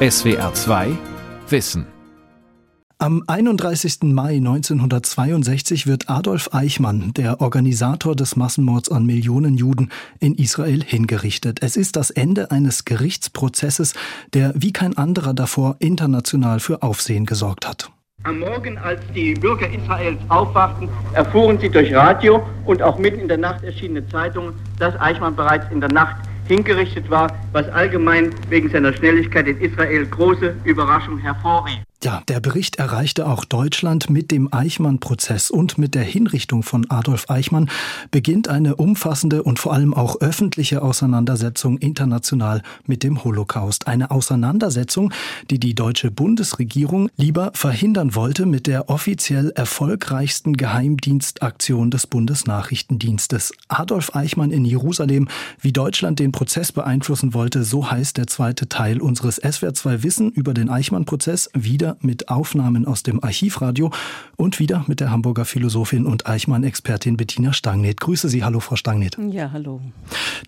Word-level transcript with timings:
SWR 0.00 0.54
2 0.54 0.92
Wissen 1.48 1.84
am 3.00 3.24
31. 3.26 4.02
Mai 4.02 4.36
1962 4.36 5.88
wird 5.88 6.08
Adolf 6.08 6.50
Eichmann, 6.52 7.12
der 7.16 7.40
Organisator 7.40 8.14
des 8.14 8.36
Massenmords 8.36 8.92
an 8.92 9.06
Millionen 9.06 9.56
Juden, 9.56 9.90
in 10.20 10.36
Israel 10.36 10.84
hingerichtet. 10.84 11.62
Es 11.62 11.76
ist 11.76 11.96
das 11.96 12.10
Ende 12.10 12.52
eines 12.52 12.84
Gerichtsprozesses, 12.84 13.94
der 14.34 14.52
wie 14.54 14.72
kein 14.72 14.96
anderer 14.96 15.34
davor 15.34 15.74
international 15.80 16.60
für 16.60 16.84
Aufsehen 16.84 17.26
gesorgt 17.26 17.66
hat. 17.66 17.90
Am 18.22 18.38
Morgen, 18.38 18.78
als 18.78 19.00
die 19.16 19.34
Bürger 19.34 19.68
Israels 19.68 20.18
aufwachten, 20.28 20.88
erfuhren 21.14 21.58
sie 21.60 21.70
durch 21.70 21.92
Radio 21.92 22.46
und 22.66 22.82
auch 22.82 22.98
mitten 22.98 23.18
in 23.18 23.28
der 23.28 23.38
Nacht 23.38 23.64
erschienene 23.64 24.06
Zeitungen, 24.08 24.54
dass 24.78 24.94
Eichmann 25.00 25.34
bereits 25.34 25.68
in 25.72 25.80
der 25.80 25.90
Nacht 25.90 26.27
hingerichtet 26.48 27.08
war, 27.10 27.30
was 27.52 27.68
allgemein 27.68 28.32
wegen 28.48 28.68
seiner 28.70 28.92
Schnelligkeit 28.92 29.46
in 29.46 29.60
Israel 29.60 30.06
große 30.06 30.54
Überraschung 30.64 31.18
hervorrief. 31.18 31.87
Ja, 32.04 32.22
der 32.28 32.38
Bericht 32.38 32.76
erreichte 32.76 33.26
auch 33.26 33.44
Deutschland 33.44 34.08
mit 34.08 34.30
dem 34.30 34.54
Eichmann-Prozess 34.54 35.50
und 35.50 35.78
mit 35.78 35.96
der 35.96 36.04
Hinrichtung 36.04 36.62
von 36.62 36.88
Adolf 36.88 37.28
Eichmann 37.28 37.68
beginnt 38.12 38.46
eine 38.46 38.76
umfassende 38.76 39.42
und 39.42 39.58
vor 39.58 39.72
allem 39.72 39.94
auch 39.94 40.20
öffentliche 40.20 40.82
Auseinandersetzung 40.82 41.76
international 41.78 42.62
mit 42.86 43.02
dem 43.02 43.24
Holocaust. 43.24 43.88
Eine 43.88 44.12
Auseinandersetzung, 44.12 45.12
die 45.50 45.58
die 45.58 45.74
deutsche 45.74 46.12
Bundesregierung 46.12 47.10
lieber 47.16 47.50
verhindern 47.54 48.14
wollte 48.14 48.46
mit 48.46 48.68
der 48.68 48.88
offiziell 48.90 49.50
erfolgreichsten 49.56 50.56
Geheimdienstaktion 50.56 51.90
des 51.90 52.06
Bundesnachrichtendienstes. 52.06 53.52
Adolf 53.66 54.14
Eichmann 54.14 54.52
in 54.52 54.64
Jerusalem, 54.64 55.26
wie 55.60 55.72
Deutschland 55.72 56.20
den 56.20 56.30
Prozess 56.30 56.70
beeinflussen 56.70 57.34
wollte, 57.34 57.64
so 57.64 57.90
heißt 57.90 58.18
der 58.18 58.28
zweite 58.28 58.68
Teil 58.68 59.00
unseres 59.00 59.42
SWR2 59.42 60.04
Wissen 60.04 60.30
über 60.30 60.54
den 60.54 60.70
Eichmann-Prozess 60.70 61.50
wieder 61.54 61.87
wieder 61.88 61.96
mit 62.00 62.28
Aufnahmen 62.28 62.86
aus 62.86 63.02
dem 63.02 63.22
Archivradio 63.22 63.90
und 64.36 64.58
wieder 64.58 64.84
mit 64.88 65.00
der 65.00 65.10
Hamburger 65.10 65.44
Philosophin 65.44 66.04
und 66.04 66.26
Eichmann-Expertin 66.26 67.16
Bettina 67.16 67.52
Stangnet. 67.52 68.00
Grüße 68.00 68.28
Sie. 68.28 68.44
Hallo, 68.44 68.60
Frau 68.60 68.76
Stangnet. 68.76 69.16
Ja, 69.30 69.52
hallo. 69.52 69.80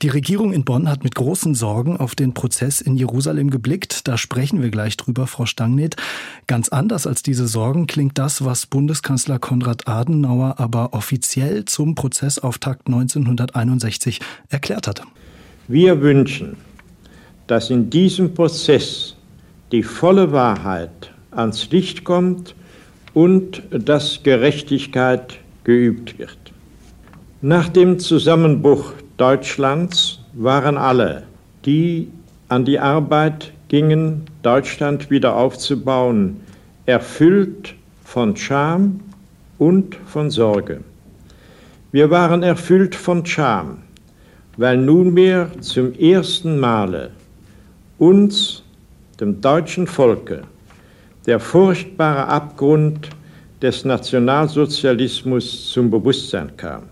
Die 0.02 0.08
Regierung 0.08 0.52
in 0.52 0.64
Bonn 0.64 0.88
hat 0.88 1.02
mit 1.02 1.14
großen 1.14 1.54
Sorgen 1.54 1.96
auf 1.96 2.14
den 2.14 2.34
Prozess 2.34 2.80
in 2.80 2.96
Jerusalem 2.96 3.50
geblickt. 3.50 4.06
Da 4.06 4.18
sprechen 4.18 4.60
wir 4.60 4.70
gleich 4.70 4.96
drüber, 4.96 5.26
Frau 5.26 5.46
Stangnet. 5.46 5.96
Ganz 6.46 6.68
anders 6.68 7.06
als 7.06 7.22
diese 7.22 7.46
Sorgen 7.48 7.86
klingt 7.86 8.18
das, 8.18 8.44
was 8.44 8.66
Bundeskanzler 8.66 9.38
Konrad 9.38 9.88
Adenauer 9.88 10.56
aber 10.58 10.92
offiziell 10.92 11.64
zum 11.64 11.94
Prozessauftakt 11.94 12.86
1961 12.86 14.20
erklärt 14.48 14.86
hat. 14.86 15.02
Wir 15.68 16.00
wünschen, 16.00 16.56
dass 17.46 17.70
in 17.70 17.88
diesem 17.88 18.34
Prozess 18.34 19.16
die 19.72 19.82
volle 19.82 20.32
Wahrheit 20.32 21.12
ans 21.30 21.70
Licht 21.70 22.04
kommt 22.04 22.54
und 23.14 23.62
dass 23.70 24.22
Gerechtigkeit 24.22 25.38
geübt 25.64 26.18
wird. 26.18 26.38
Nach 27.42 27.68
dem 27.68 27.98
Zusammenbruch 27.98 28.92
Deutschlands 29.16 30.20
waren 30.34 30.76
alle, 30.76 31.24
die 31.64 32.08
an 32.48 32.64
die 32.64 32.78
Arbeit 32.78 33.52
gingen, 33.68 34.22
Deutschland 34.42 35.10
wieder 35.10 35.36
aufzubauen, 35.36 36.40
erfüllt 36.86 37.74
von 38.04 38.36
Scham 38.36 39.00
und 39.58 39.96
von 40.06 40.30
Sorge. 40.30 40.80
Wir 41.92 42.10
waren 42.10 42.42
erfüllt 42.42 42.94
von 42.94 43.24
Scham, 43.24 43.78
weil 44.56 44.76
nunmehr 44.76 45.50
zum 45.60 45.92
ersten 45.94 46.58
Male 46.58 47.10
uns, 47.98 48.62
dem 49.20 49.40
deutschen 49.40 49.86
Volke, 49.86 50.42
der 51.26 51.40
furchtbare 51.40 52.26
Abgrund 52.26 53.10
des 53.60 53.84
Nationalsozialismus 53.84 55.70
zum 55.70 55.90
Bewusstsein 55.90 56.56
kam. 56.56 56.84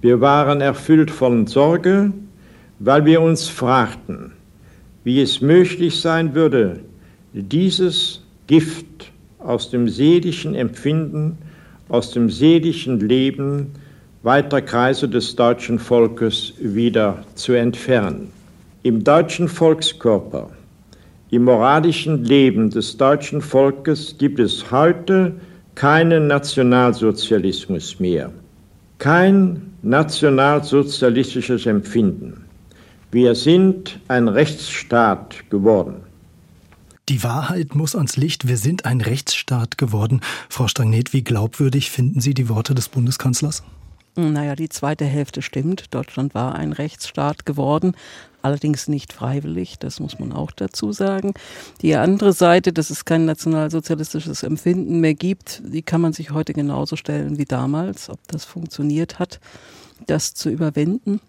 Wir 0.00 0.20
waren 0.20 0.60
erfüllt 0.60 1.10
von 1.10 1.46
Sorge, 1.46 2.12
weil 2.78 3.04
wir 3.04 3.20
uns 3.20 3.48
fragten, 3.48 4.32
wie 5.04 5.20
es 5.20 5.40
möglich 5.40 6.00
sein 6.00 6.34
würde, 6.34 6.80
dieses 7.32 8.22
Gift 8.46 9.12
aus 9.38 9.70
dem 9.70 9.88
seelischen 9.88 10.54
Empfinden, 10.54 11.38
aus 11.88 12.10
dem 12.12 12.30
seelischen 12.30 13.00
Leben 13.00 13.72
weiter 14.22 14.60
Kreise 14.62 15.08
des 15.08 15.36
deutschen 15.36 15.78
Volkes 15.78 16.54
wieder 16.58 17.24
zu 17.34 17.52
entfernen. 17.52 18.32
Im 18.82 19.04
deutschen 19.04 19.48
Volkskörper 19.48 20.50
im 21.30 21.44
moralischen 21.44 22.24
Leben 22.24 22.70
des 22.70 22.96
deutschen 22.96 23.40
Volkes 23.40 24.16
gibt 24.18 24.38
es 24.38 24.70
heute 24.70 25.34
keinen 25.74 26.26
Nationalsozialismus 26.26 27.98
mehr, 27.98 28.32
kein 28.98 29.74
nationalsozialistisches 29.82 31.66
Empfinden. 31.66 32.44
Wir 33.10 33.34
sind 33.34 34.00
ein 34.08 34.28
Rechtsstaat 34.28 35.48
geworden. 35.50 36.02
Die 37.08 37.22
Wahrheit 37.22 37.76
muss 37.76 37.94
ans 37.94 38.16
Licht. 38.16 38.48
Wir 38.48 38.56
sind 38.56 38.84
ein 38.84 39.00
Rechtsstaat 39.00 39.78
geworden. 39.78 40.20
Frau 40.48 40.66
Stagnet, 40.66 41.12
wie 41.12 41.22
glaubwürdig 41.22 41.90
finden 41.90 42.20
Sie 42.20 42.34
die 42.34 42.48
Worte 42.48 42.74
des 42.74 42.88
Bundeskanzlers? 42.88 43.62
Naja, 44.16 44.56
die 44.56 44.70
zweite 44.70 45.04
Hälfte 45.04 45.42
stimmt. 45.42 45.94
Deutschland 45.94 46.34
war 46.34 46.54
ein 46.54 46.72
Rechtsstaat 46.72 47.44
geworden, 47.44 47.94
allerdings 48.40 48.88
nicht 48.88 49.12
freiwillig, 49.12 49.78
das 49.78 50.00
muss 50.00 50.18
man 50.18 50.32
auch 50.32 50.52
dazu 50.52 50.90
sagen. 50.92 51.34
Die 51.82 51.94
andere 51.96 52.32
Seite, 52.32 52.72
dass 52.72 52.88
es 52.88 53.04
kein 53.04 53.26
nationalsozialistisches 53.26 54.42
Empfinden 54.42 55.00
mehr 55.00 55.12
gibt, 55.12 55.60
die 55.66 55.82
kann 55.82 56.00
man 56.00 56.14
sich 56.14 56.30
heute 56.30 56.54
genauso 56.54 56.96
stellen 56.96 57.36
wie 57.36 57.44
damals, 57.44 58.08
ob 58.08 58.18
das 58.28 58.46
funktioniert 58.46 59.18
hat, 59.18 59.38
das 60.06 60.32
zu 60.32 60.48
überwinden. 60.48 61.20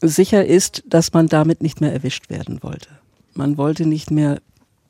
Sicher 0.00 0.46
ist, 0.46 0.84
dass 0.86 1.12
man 1.12 1.26
damit 1.26 1.62
nicht 1.62 1.80
mehr 1.80 1.92
erwischt 1.92 2.30
werden 2.30 2.62
wollte. 2.62 2.90
Man 3.34 3.56
wollte 3.56 3.86
nicht 3.86 4.12
mehr 4.12 4.40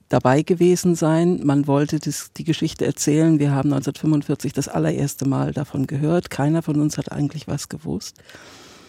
dabei 0.08 0.42
gewesen 0.42 0.94
sein. 0.94 1.40
Man 1.44 1.66
wollte 1.66 1.98
das, 1.98 2.32
die 2.36 2.44
Geschichte 2.44 2.86
erzählen. 2.86 3.38
Wir 3.38 3.50
haben 3.50 3.72
1945 3.72 4.52
das 4.52 4.68
allererste 4.68 5.26
Mal 5.26 5.52
davon 5.52 5.86
gehört. 5.86 6.30
Keiner 6.30 6.62
von 6.62 6.80
uns 6.80 6.98
hat 6.98 7.12
eigentlich 7.12 7.48
was 7.48 7.68
gewusst. 7.68 8.16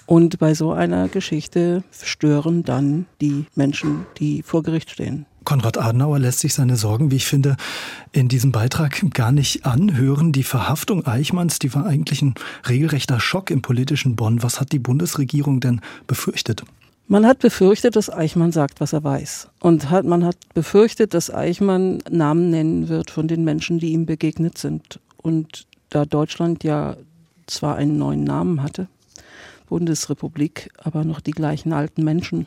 Und 0.06 0.40
bei 0.40 0.54
so 0.54 0.72
einer 0.72 1.10
Geschichte 1.10 1.84
stören 2.02 2.64
dann 2.64 3.08
die 3.20 3.46
Menschen, 3.56 4.06
die 4.18 4.42
vor 4.42 4.64
Gericht 4.64 4.90
stehen. 4.90 5.26
Konrad 5.44 5.78
Adenauer 5.78 6.20
lässt 6.20 6.40
sich 6.40 6.54
seine 6.54 6.76
Sorgen, 6.76 7.12
wie 7.12 7.18
ich 7.18 7.26
finde, 7.26 7.56
in 8.12 8.28
diesem 8.28 8.52
Beitrag 8.52 9.02
gar 9.14 9.32
nicht 9.32 9.66
anhören. 9.66 10.32
Die 10.32 10.44
Verhaftung 10.44 11.06
Eichmanns, 11.06 11.60
die 11.60 11.74
war 11.74 11.86
eigentlich 11.86 12.22
ein 12.22 12.36
regelrechter 12.68 13.20
Schock 13.20 13.50
im 13.50 13.62
politischen 13.62 14.16
Bonn. 14.16 14.44
Was 14.44 14.60
hat 14.60 14.74
die 14.74 14.80
Bundesregierung 14.80 15.60
denn 15.60 15.82
befürchtet? 16.06 16.64
Man 17.10 17.26
hat 17.26 17.40
befürchtet, 17.40 17.96
dass 17.96 18.10
Eichmann 18.10 18.52
sagt, 18.52 18.82
was 18.82 18.92
er 18.92 19.02
weiß. 19.02 19.48
Und 19.62 19.90
hat, 19.90 20.04
man 20.04 20.26
hat 20.26 20.36
befürchtet, 20.54 21.14
dass 21.14 21.34
Eichmann 21.34 22.00
Namen 22.10 22.50
nennen 22.50 22.90
wird 22.90 23.12
von 23.12 23.30
den 23.30 23.46
Menschen, 23.46 23.80
die 23.80 23.94
ihm 23.94 24.06
begegnet 24.06 24.58
sind. 24.58 25.00
Und 25.16 25.68
da 25.90 26.04
Deutschland 26.04 26.66
ja 26.66 26.98
zwar 27.46 27.78
einen 27.78 27.98
neuen 27.98 28.26
Namen 28.26 28.62
hatte, 28.62 28.90
Bundesrepublik, 29.70 30.70
aber 30.78 31.06
noch 31.06 31.22
die 31.22 31.32
gleichen 31.32 31.72
alten 31.72 32.04
Menschen, 32.04 32.46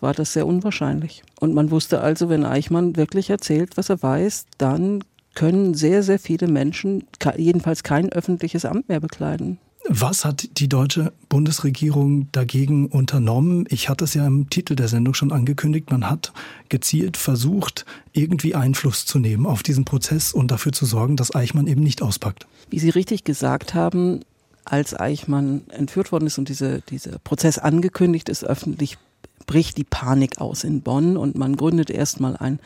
war 0.00 0.14
das 0.14 0.32
sehr 0.32 0.46
unwahrscheinlich. 0.46 1.24
Und 1.40 1.54
man 1.54 1.72
wusste 1.72 2.00
also, 2.00 2.28
wenn 2.28 2.44
Eichmann 2.44 2.94
wirklich 2.94 3.30
erzählt, 3.30 3.76
was 3.76 3.88
er 3.88 4.00
weiß, 4.00 4.46
dann 4.58 5.02
können 5.34 5.74
sehr, 5.74 6.04
sehr 6.04 6.20
viele 6.20 6.46
Menschen 6.46 7.04
jedenfalls 7.36 7.82
kein 7.82 8.12
öffentliches 8.12 8.64
Amt 8.64 8.88
mehr 8.88 9.00
bekleiden. 9.00 9.58
Was 9.90 10.26
hat 10.26 10.46
die 10.58 10.68
deutsche 10.68 11.14
Bundesregierung 11.30 12.30
dagegen 12.32 12.88
unternommen? 12.88 13.64
Ich 13.70 13.88
hatte 13.88 14.04
es 14.04 14.12
ja 14.12 14.26
im 14.26 14.50
Titel 14.50 14.76
der 14.76 14.86
Sendung 14.86 15.14
schon 15.14 15.32
angekündigt. 15.32 15.90
Man 15.90 16.10
hat 16.10 16.34
gezielt 16.68 17.16
versucht, 17.16 17.86
irgendwie 18.12 18.54
Einfluss 18.54 19.06
zu 19.06 19.18
nehmen 19.18 19.46
auf 19.46 19.62
diesen 19.62 19.86
Prozess 19.86 20.34
und 20.34 20.50
dafür 20.50 20.72
zu 20.72 20.84
sorgen, 20.84 21.16
dass 21.16 21.34
Eichmann 21.34 21.66
eben 21.66 21.82
nicht 21.82 22.02
auspackt. 22.02 22.46
Wie 22.68 22.78
Sie 22.78 22.90
richtig 22.90 23.24
gesagt 23.24 23.72
haben, 23.72 24.20
als 24.66 24.92
Eichmann 24.98 25.62
entführt 25.70 26.12
worden 26.12 26.26
ist 26.26 26.36
und 26.36 26.50
diese, 26.50 26.82
dieser 26.82 27.18
Prozess 27.20 27.56
angekündigt 27.56 28.28
ist, 28.28 28.44
öffentlich 28.44 28.98
bricht 29.46 29.78
die 29.78 29.84
Panik 29.84 30.38
aus 30.38 30.64
in 30.64 30.82
Bonn 30.82 31.16
und 31.16 31.38
man 31.38 31.56
gründet 31.56 31.88
erstmal 31.88 32.36
ein 32.36 32.60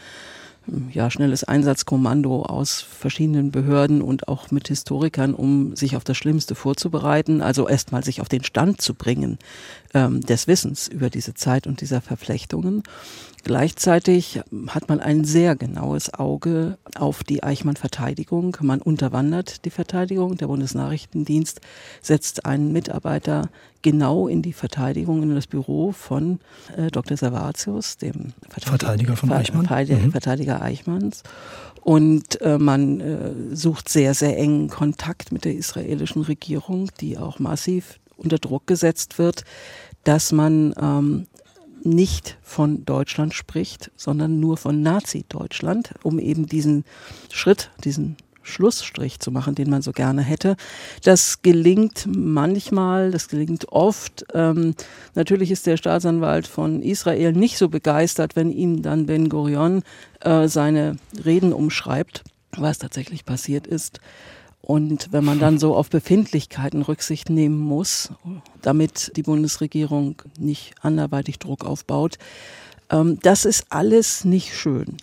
ja, 0.93 1.11
schnelles 1.11 1.45
Einsatzkommando 1.45 2.43
aus 2.43 2.81
verschiedenen 2.81 3.51
Behörden 3.51 4.01
und 4.03 4.29
auch 4.29 4.51
mit 4.51 4.69
Historikern, 4.69 5.35
um 5.35 5.75
sich 5.75 5.97
auf 5.97 6.05
das 6.05 6.17
Schlimmste 6.17 6.55
vorzubereiten. 6.55 7.43
Also 7.43 7.69
erstmal 7.69 8.05
sich 8.05 8.21
auf 8.21 8.29
den 8.29 8.45
Stand 8.45 8.81
zu 8.81 8.95
bringen 8.95 9.39
ähm, 9.95 10.21
des 10.21 10.47
Wissens 10.47 10.89
über 10.89 11.11
diese 11.11 11.35
Zeit 11.35 11.67
und 11.67 11.81
dieser 11.81 12.01
Verflechtungen. 12.01 12.83
Gleichzeitig 13.45 14.41
hat 14.69 14.89
man 14.89 15.01
ein 15.01 15.25
sehr 15.25 15.57
genaues 15.57 16.15
Auge 16.15 16.79
auf 16.95 17.25
die 17.25 17.43
Eichmann-Verteidigung. 17.43 18.57
Man 18.61 18.81
unterwandert 18.81 19.65
die 19.65 19.71
Verteidigung. 19.71 20.37
Der 20.37 20.47
Bundesnachrichtendienst 20.47 21.61
setzt 22.01 22.47
einen 22.47 22.73
Mitarbeiter 22.73 23.51
genau 23.83 24.29
in 24.29 24.43
die 24.43 24.53
Verteidigung, 24.53 25.25
in 25.25 25.35
das 25.35 25.49
Büro 25.49 25.91
von 25.91 26.39
äh, 26.77 26.91
Dr. 26.93 27.17
Servatius, 27.17 27.97
dem 27.97 28.33
Verteidiger, 28.49 28.69
Verteidiger 28.69 29.17
von 29.17 29.33
Eichmann. 29.33 29.67
Verteidiger, 29.67 29.99
mhm. 29.99 30.13
Verteidiger 30.13 30.63
Eichmanns. 30.63 31.25
Und 31.83 32.41
äh, 32.43 32.59
man 32.59 33.01
äh, 33.01 33.57
sucht 33.57 33.89
sehr, 33.89 34.15
sehr 34.15 34.39
engen 34.39 34.69
Kontakt 34.69 35.33
mit 35.33 35.45
der 35.45 35.55
israelischen 35.55 36.23
Regierung, 36.23 36.91
die 37.01 37.19
auch 37.19 37.41
massiv 37.41 37.99
unter 38.17 38.39
Druck 38.39 38.69
gesetzt 38.69 39.19
wird, 39.19 39.45
dass 40.05 40.31
man 40.31 40.75
ähm, 40.81 41.27
nicht 41.85 42.39
von 42.43 42.85
Deutschland 42.85 43.35
spricht, 43.35 43.91
sondern 43.97 44.41
nur 44.41 44.57
von 44.57 44.83
Nazi-Deutschland, 44.83 45.95
um 46.03 46.19
eben 46.19 46.47
diesen 46.47 46.85
Schritt, 47.31 47.71
diesen 47.85 48.17
Schlussstrich 48.43 49.21
zu 49.21 49.31
machen, 49.31 49.55
den 49.55 49.71
man 49.71 49.83
so 49.83 49.93
gerne 49.93 50.23
hätte. 50.23 50.57
Das 51.05 51.43
gelingt 51.43 52.07
manchmal, 52.07 53.11
das 53.11 53.29
gelingt 53.29 53.69
oft. 53.71 54.25
Ähm, 54.35 54.75
natürlich 55.15 55.51
ist 55.51 55.67
der 55.67 55.77
Staatsanwalt 55.77 56.47
von 56.47 56.83
Israel 56.83 57.33
nicht 57.33 57.57
so 57.57 57.69
begeistert, 57.69 58.37
wenn 58.37 58.51
ihm 58.51 58.83
dann 58.83 59.07
Ben 59.07 59.29
Gurion 59.29 59.83
äh, 60.21 60.49
seine 60.49 60.97
Reden 61.25 61.53
umschreibt, 61.53 62.25
was 62.57 62.79
tatsächlich 62.79 63.25
passiert 63.25 63.67
ist. 63.67 64.01
Und 64.63 65.09
wenn 65.13 65.25
man 65.25 65.41
dann 65.41 65.59
so 65.59 65.75
auf 65.75 65.91
Befindlichkeiten 65.91 66.83
Rücksicht 66.83 67.29
nehmen 67.29 67.59
muss, 67.59 68.11
damit 68.63 69.13
die 69.17 69.25
Bundesregierung 69.25 70.23
nicht 70.39 70.75
anderweitig 70.81 71.41
Druck 71.41 71.65
aufbaut, 71.65 72.17
ähm, 72.89 73.19
das 73.23 73.45
ist 73.45 73.67
alles 73.71 74.25
nicht 74.25 74.55
schön. 74.55 74.97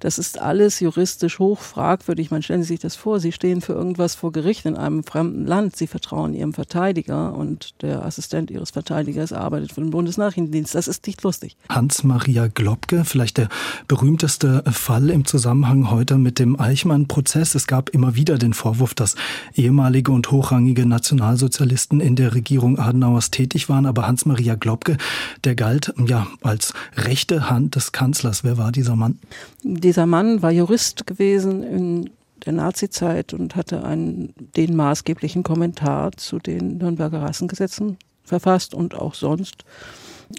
Das 0.00 0.18
ist 0.18 0.40
alles 0.40 0.80
juristisch 0.80 1.38
hoch 1.38 1.60
fragwürdig. 1.60 2.30
Man 2.30 2.42
stellen 2.42 2.62
Sie 2.62 2.68
sich 2.68 2.80
das 2.80 2.96
vor, 2.96 3.20
Sie 3.20 3.32
stehen 3.32 3.60
für 3.60 3.72
irgendwas 3.72 4.14
vor 4.14 4.32
Gericht 4.32 4.66
in 4.66 4.76
einem 4.76 5.04
fremden 5.04 5.46
Land. 5.46 5.76
Sie 5.76 5.86
vertrauen 5.86 6.34
Ihrem 6.34 6.52
Verteidiger 6.52 7.34
und 7.34 7.82
der 7.82 8.04
Assistent 8.04 8.50
Ihres 8.50 8.70
Verteidigers 8.70 9.32
arbeitet 9.32 9.72
für 9.72 9.80
den 9.80 9.90
Bundesnachrichtendienst. 9.90 10.74
Das 10.74 10.88
ist 10.88 11.06
nicht 11.06 11.22
lustig. 11.22 11.56
Hans-Maria 11.68 12.48
Globke, 12.48 13.04
vielleicht 13.04 13.38
der 13.38 13.48
berühmteste 13.88 14.62
Fall 14.70 15.10
im 15.10 15.24
Zusammenhang 15.24 15.90
heute 15.90 16.18
mit 16.18 16.38
dem 16.38 16.58
Eichmann-Prozess. 16.58 17.54
Es 17.54 17.66
gab 17.66 17.90
immer 17.90 18.14
wieder 18.14 18.38
den 18.38 18.54
Vorwurf, 18.54 18.94
dass 18.94 19.14
ehemalige 19.54 20.12
und 20.12 20.30
hochrangige 20.30 20.86
Nationalsozialisten 20.86 22.00
in 22.00 22.16
der 22.16 22.34
Regierung 22.34 22.78
Adenauers 22.78 23.30
tätig 23.30 23.68
waren. 23.68 23.86
Aber 23.86 24.06
Hans-Maria 24.06 24.54
Globke, 24.54 24.96
der 25.44 25.54
galt 25.54 25.92
ja 26.06 26.26
als 26.42 26.72
rechte 26.96 27.50
Hand 27.50 27.76
des 27.76 27.92
Kanzlers. 27.92 28.44
Wer 28.44 28.58
war 28.58 28.72
dieser 28.72 28.96
Mann? 28.96 29.18
Dieser 29.66 30.04
Mann 30.04 30.42
war 30.42 30.50
Jurist 30.50 31.06
gewesen 31.06 31.62
in 31.62 32.10
der 32.44 32.52
Nazizeit 32.52 33.32
und 33.32 33.56
hatte 33.56 33.82
einen, 33.82 34.34
den 34.56 34.76
maßgeblichen 34.76 35.42
Kommentar 35.42 36.12
zu 36.12 36.38
den 36.38 36.76
Nürnberger 36.76 37.22
Rassengesetzen 37.22 37.96
verfasst 38.24 38.74
und 38.74 38.94
auch 38.94 39.14
sonst 39.14 39.64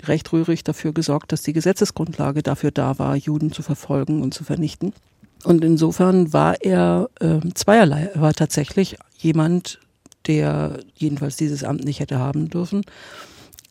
recht 0.03 0.31
rührig 0.31 0.63
dafür 0.63 0.93
gesorgt, 0.93 1.31
dass 1.31 1.41
die 1.41 1.53
Gesetzesgrundlage 1.53 2.43
dafür 2.43 2.69
da 2.69 2.99
war, 2.99 3.15
Juden 3.15 3.51
zu 3.51 3.63
verfolgen 3.63 4.21
und 4.21 4.35
zu 4.35 4.43
vernichten. 4.43 4.93
Und 5.43 5.63
insofern 5.63 6.31
war 6.31 6.61
er 6.61 7.09
äh, 7.19 7.39
zweierlei. 7.55 8.11
Er 8.13 8.21
war 8.21 8.33
tatsächlich 8.33 8.97
jemand, 9.17 9.79
der 10.27 10.81
jedenfalls 10.93 11.35
dieses 11.35 11.63
Amt 11.63 11.83
nicht 11.83 11.99
hätte 11.99 12.19
haben 12.19 12.51
dürfen. 12.51 12.83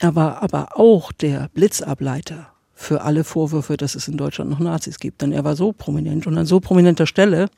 Er 0.00 0.16
war 0.16 0.42
aber 0.42 0.76
auch 0.78 1.12
der 1.12 1.48
Blitzableiter 1.54 2.53
für 2.74 3.02
alle 3.02 3.24
Vorwürfe, 3.24 3.76
dass 3.76 3.94
es 3.94 4.08
in 4.08 4.16
Deutschland 4.16 4.50
noch 4.50 4.58
Nazis 4.58 4.98
gibt. 4.98 5.22
Denn 5.22 5.32
er 5.32 5.44
war 5.44 5.56
so 5.56 5.72
prominent 5.72 6.26
und 6.26 6.36
an 6.36 6.46
so 6.46 6.60
prominenter 6.60 7.06
Stelle, 7.06 7.48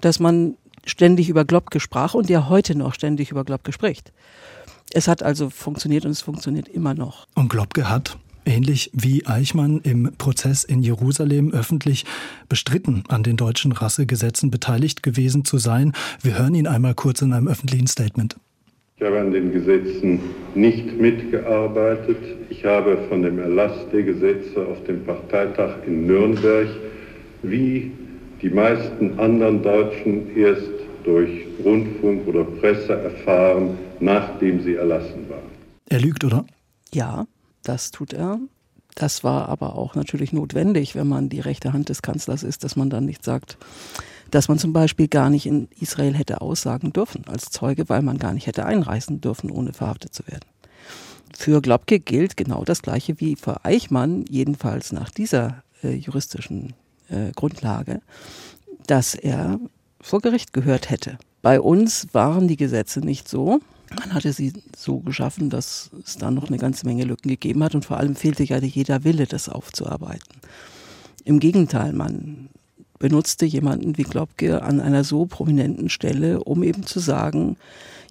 dass 0.00 0.20
man 0.20 0.56
ständig 0.86 1.28
über 1.28 1.44
Globke 1.44 1.80
sprach 1.80 2.14
und 2.14 2.28
ja 2.28 2.48
heute 2.48 2.74
noch 2.74 2.94
ständig 2.94 3.30
über 3.30 3.44
Globke 3.44 3.72
spricht. 3.72 4.12
Es 4.92 5.08
hat 5.08 5.22
also 5.22 5.50
funktioniert 5.50 6.04
und 6.04 6.10
es 6.10 6.20
funktioniert 6.20 6.68
immer 6.68 6.94
noch. 6.94 7.26
Und 7.34 7.48
Globke 7.48 7.88
hat 7.88 8.18
ähnlich 8.46 8.90
wie 8.92 9.26
Eichmann 9.26 9.80
im 9.80 10.12
Prozess 10.18 10.64
in 10.64 10.82
Jerusalem 10.82 11.52
öffentlich 11.52 12.04
bestritten, 12.48 13.04
an 13.08 13.22
den 13.22 13.36
deutschen 13.36 13.72
Rassegesetzen 13.72 14.50
beteiligt 14.50 15.02
gewesen 15.02 15.44
zu 15.44 15.58
sein. 15.58 15.92
Wir 16.20 16.38
hören 16.38 16.54
ihn 16.54 16.66
einmal 16.66 16.94
kurz 16.94 17.22
in 17.22 17.32
einem 17.32 17.48
öffentlichen 17.48 17.86
Statement. 17.86 18.36
Ich 18.96 19.02
habe 19.02 19.18
an 19.18 19.32
den 19.32 19.50
Gesetzen 19.50 20.20
nicht 20.54 21.00
mitgearbeitet. 21.00 22.16
Ich 22.48 22.64
habe 22.64 22.96
von 23.08 23.22
dem 23.22 23.40
Erlass 23.40 23.72
der 23.92 24.04
Gesetze 24.04 24.64
auf 24.64 24.84
dem 24.84 25.04
Parteitag 25.04 25.78
in 25.84 26.06
Nürnberg 26.06 26.68
wie 27.42 27.90
die 28.40 28.50
meisten 28.50 29.18
anderen 29.18 29.64
Deutschen 29.64 30.36
erst 30.36 30.70
durch 31.02 31.44
Rundfunk 31.64 32.28
oder 32.28 32.44
Presse 32.44 32.92
erfahren, 32.92 33.76
nachdem 33.98 34.62
sie 34.62 34.76
erlassen 34.76 35.28
waren. 35.28 35.50
Er 35.88 35.98
lügt, 35.98 36.22
oder? 36.22 36.46
Ja, 36.92 37.26
das 37.64 37.90
tut 37.90 38.12
er. 38.12 38.38
Das 38.94 39.24
war 39.24 39.48
aber 39.48 39.76
auch 39.76 39.96
natürlich 39.96 40.32
notwendig, 40.32 40.94
wenn 40.94 41.08
man 41.08 41.28
die 41.28 41.40
rechte 41.40 41.72
Hand 41.72 41.88
des 41.88 42.00
Kanzlers 42.00 42.44
ist, 42.44 42.62
dass 42.62 42.76
man 42.76 42.90
dann 42.90 43.06
nicht 43.06 43.24
sagt, 43.24 43.58
dass 44.34 44.48
man 44.48 44.58
zum 44.58 44.72
Beispiel 44.72 45.06
gar 45.06 45.30
nicht 45.30 45.46
in 45.46 45.68
Israel 45.78 46.14
hätte 46.14 46.40
aussagen 46.40 46.92
dürfen 46.92 47.24
als 47.28 47.50
Zeuge, 47.50 47.88
weil 47.88 48.02
man 48.02 48.18
gar 48.18 48.32
nicht 48.32 48.48
hätte 48.48 48.66
einreisen 48.66 49.20
dürfen, 49.20 49.48
ohne 49.48 49.72
verhaftet 49.72 50.12
zu 50.12 50.26
werden. 50.26 50.48
Für 51.36 51.62
Globke 51.62 52.00
gilt 52.00 52.36
genau 52.36 52.64
das 52.64 52.82
Gleiche 52.82 53.20
wie 53.20 53.36
für 53.36 53.64
Eichmann, 53.64 54.24
jedenfalls 54.28 54.90
nach 54.90 55.10
dieser 55.10 55.62
äh, 55.84 55.94
juristischen 55.94 56.74
äh, 57.08 57.30
Grundlage, 57.30 58.02
dass 58.88 59.14
er 59.14 59.60
vor 60.00 60.20
Gericht 60.20 60.52
gehört 60.52 60.90
hätte. 60.90 61.16
Bei 61.40 61.60
uns 61.60 62.08
waren 62.12 62.48
die 62.48 62.56
Gesetze 62.56 63.00
nicht 63.00 63.28
so. 63.28 63.60
Man 63.96 64.14
hatte 64.14 64.32
sie 64.32 64.52
so 64.76 64.98
geschaffen, 64.98 65.48
dass 65.48 65.90
es 66.04 66.18
da 66.18 66.32
noch 66.32 66.48
eine 66.48 66.58
ganze 66.58 66.86
Menge 66.86 67.04
Lücken 67.04 67.28
gegeben 67.28 67.62
hat 67.62 67.76
und 67.76 67.84
vor 67.84 67.98
allem 67.98 68.16
fehlte 68.16 68.42
ja 68.42 68.58
jeder 68.58 69.04
Wille, 69.04 69.26
das 69.26 69.48
aufzuarbeiten. 69.48 70.40
Im 71.24 71.38
Gegenteil, 71.38 71.92
man 71.92 72.48
benutzte 73.04 73.44
jemanden 73.44 73.98
wie 73.98 74.02
Globke 74.04 74.62
an 74.62 74.80
einer 74.80 75.04
so 75.04 75.26
prominenten 75.26 75.90
Stelle, 75.90 76.42
um 76.42 76.62
eben 76.62 76.86
zu 76.86 77.00
sagen, 77.00 77.58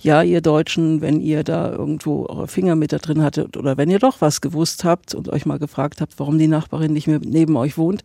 ja, 0.04 0.22
ihr 0.22 0.40
Deutschen, 0.40 1.02
wenn 1.02 1.20
ihr 1.20 1.44
da 1.44 1.72
irgendwo 1.72 2.28
eure 2.28 2.48
Finger 2.48 2.76
mit 2.76 2.94
da 2.94 3.00
drin 3.00 3.24
hattet 3.24 3.58
oder 3.58 3.76
wenn 3.76 3.90
ihr 3.90 3.98
doch 3.98 4.22
was 4.22 4.40
gewusst 4.40 4.84
habt 4.84 5.16
und 5.16 5.30
euch 5.30 5.48
mal 5.48 5.58
gefragt 5.58 6.00
habt, 6.00 6.20
warum 6.20 6.38
die 6.38 6.46
Nachbarin 6.46 6.94
nicht 6.94 7.08
mehr 7.08 7.20
neben 7.26 7.58
euch 7.58 7.76
wohnt, 7.76 8.04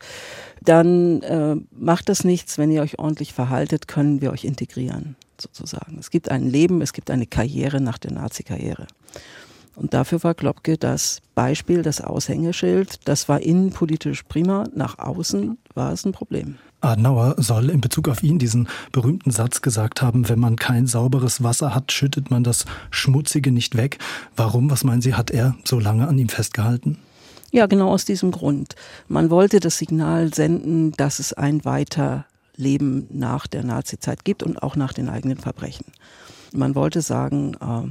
dann 0.62 1.20
äh, 1.20 1.56
macht 1.78 2.08
das 2.08 2.24
nichts, 2.24 2.56
wenn 2.56 2.70
ihr 2.70 2.80
euch 2.80 2.98
ordentlich 2.98 3.34
verhaltet, 3.34 3.86
können 3.86 4.22
wir 4.22 4.32
euch 4.32 4.44
integrieren, 4.44 5.14
sozusagen. 5.38 5.98
Es 6.00 6.08
gibt 6.08 6.30
ein 6.30 6.48
Leben, 6.48 6.80
es 6.80 6.94
gibt 6.94 7.10
eine 7.10 7.26
Karriere 7.26 7.82
nach 7.82 7.98
der 7.98 8.12
Nazi-Karriere. 8.12 8.86
Und 9.76 9.92
dafür 9.92 10.24
war 10.24 10.32
Globke 10.32 10.78
das 10.78 11.20
Beispiel, 11.34 11.82
das 11.82 12.00
Aushängeschild. 12.00 13.00
Das 13.04 13.28
war 13.28 13.40
innenpolitisch 13.40 14.22
prima, 14.22 14.64
nach 14.74 14.98
außen 14.98 15.58
war 15.74 15.92
es 15.92 16.06
ein 16.06 16.12
Problem. 16.12 16.56
Adenauer 16.80 17.34
soll 17.38 17.70
in 17.70 17.80
Bezug 17.80 18.08
auf 18.08 18.22
ihn 18.22 18.38
diesen 18.38 18.68
berühmten 18.92 19.30
Satz 19.30 19.62
gesagt 19.62 20.00
haben, 20.00 20.28
wenn 20.28 20.38
man 20.38 20.56
kein 20.56 20.86
sauberes 20.86 21.42
Wasser 21.42 21.74
hat, 21.74 21.92
schüttet 21.92 22.30
man 22.30 22.44
das 22.44 22.66
Schmutzige 22.90 23.50
nicht 23.50 23.76
weg. 23.76 23.98
Warum, 24.36 24.70
was 24.70 24.84
meinen 24.84 25.02
Sie, 25.02 25.14
hat 25.14 25.30
er 25.30 25.56
so 25.64 25.80
lange 25.80 26.06
an 26.06 26.18
ihm 26.18 26.28
festgehalten? 26.28 26.98
Ja, 27.50 27.66
genau 27.66 27.90
aus 27.90 28.04
diesem 28.04 28.30
Grund. 28.30 28.74
Man 29.08 29.30
wollte 29.30 29.58
das 29.58 29.78
Signal 29.78 30.32
senden, 30.34 30.92
dass 30.92 31.18
es 31.18 31.32
ein 31.32 31.64
Weiterleben 31.64 33.06
nach 33.10 33.46
der 33.46 33.64
Nazizeit 33.64 34.24
gibt 34.24 34.42
und 34.42 34.62
auch 34.62 34.76
nach 34.76 34.92
den 34.92 35.08
eigenen 35.08 35.38
Verbrechen. 35.38 35.86
Man 36.52 36.74
wollte 36.74 37.00
sagen, 37.00 37.54
äh, 37.54 37.90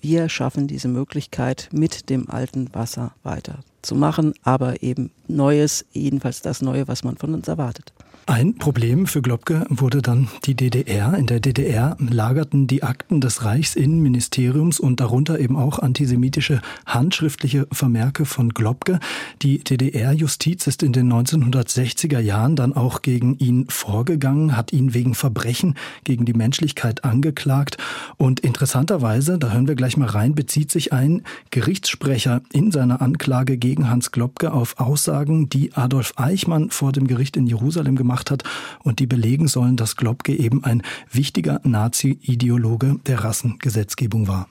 wir 0.00 0.28
schaffen 0.28 0.68
diese 0.68 0.88
Möglichkeit, 0.88 1.68
mit 1.72 2.10
dem 2.10 2.30
alten 2.30 2.72
Wasser 2.74 3.14
weiterzumachen, 3.22 4.34
aber 4.42 4.82
eben 4.82 5.10
Neues, 5.26 5.86
jedenfalls 5.92 6.42
das 6.42 6.60
Neue, 6.60 6.86
was 6.86 7.02
man 7.02 7.16
von 7.16 7.34
uns 7.34 7.48
erwartet. 7.48 7.92
Ein 8.28 8.56
Problem 8.56 9.06
für 9.06 9.22
Globke 9.22 9.66
wurde 9.68 10.02
dann 10.02 10.26
die 10.46 10.56
DDR. 10.56 11.16
In 11.16 11.28
der 11.28 11.38
DDR 11.38 11.96
lagerten 12.00 12.66
die 12.66 12.82
Akten 12.82 13.20
des 13.20 13.44
Reichsinnenministeriums 13.44 14.80
und 14.80 14.98
darunter 14.98 15.38
eben 15.38 15.54
auch 15.54 15.78
antisemitische 15.78 16.60
handschriftliche 16.86 17.68
Vermerke 17.70 18.24
von 18.24 18.48
Globke. 18.48 18.98
Die 19.42 19.62
DDR-Justiz 19.62 20.66
ist 20.66 20.82
in 20.82 20.92
den 20.92 21.10
1960er 21.12 22.18
Jahren 22.18 22.56
dann 22.56 22.72
auch 22.72 23.02
gegen 23.02 23.38
ihn 23.38 23.66
vorgegangen, 23.68 24.56
hat 24.56 24.72
ihn 24.72 24.92
wegen 24.92 25.14
Verbrechen 25.14 25.76
gegen 26.02 26.24
die 26.24 26.34
Menschlichkeit 26.34 27.04
angeklagt. 27.04 27.78
Und 28.16 28.40
interessanterweise, 28.40 29.38
da 29.38 29.52
hören 29.52 29.68
wir 29.68 29.76
gleich 29.76 29.96
mal 29.96 30.08
rein, 30.08 30.34
bezieht 30.34 30.72
sich 30.72 30.92
ein 30.92 31.22
Gerichtssprecher 31.52 32.42
in 32.52 32.72
seiner 32.72 33.00
Anklage 33.00 33.56
gegen 33.56 33.88
Hans 33.88 34.10
Globke 34.10 34.52
auf 34.52 34.80
Aussagen, 34.80 35.48
die 35.48 35.74
Adolf 35.74 36.14
Eichmann 36.16 36.70
vor 36.70 36.90
dem 36.90 37.06
Gericht 37.06 37.36
in 37.36 37.46
Jerusalem 37.46 37.94
gemacht 37.94 38.15
gemacht 38.16 38.30
hat 38.30 38.42
und 38.82 38.98
die 38.98 39.06
belegen 39.06 39.48
sollen, 39.48 39.76
dass 39.76 39.96
Globke 39.96 40.32
eben 40.32 40.64
ein 40.64 40.82
wichtiger 41.10 41.60
Nazi-Ideologe 41.64 42.96
der 43.06 43.24
Rassengesetzgebung 43.24 44.26
war. 44.28 44.48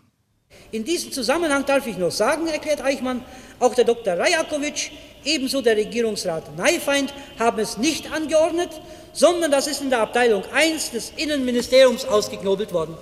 In 0.71 0.85
diesem 0.85 1.11
Zusammenhang 1.11 1.65
darf 1.65 1.87
ich 1.87 1.97
noch 1.97 2.11
sagen, 2.11 2.47
erklärt 2.47 2.83
Eichmann, 2.83 3.21
auch 3.59 3.73
der 3.75 3.85
Dr. 3.85 4.13
Rajakovic, 4.17 4.91
ebenso 5.23 5.61
der 5.61 5.75
Regierungsrat 5.77 6.57
Neifeind 6.57 7.13
haben 7.39 7.59
es 7.59 7.77
nicht 7.77 8.11
angeordnet, 8.11 8.69
sondern 9.13 9.51
das 9.51 9.67
ist 9.67 9.81
in 9.81 9.89
der 9.89 10.01
Abteilung 10.01 10.43
1 10.53 10.91
des 10.91 11.13
Innenministeriums 11.17 12.05
ausgeknobelt 12.05 12.71
worden. 12.73 12.95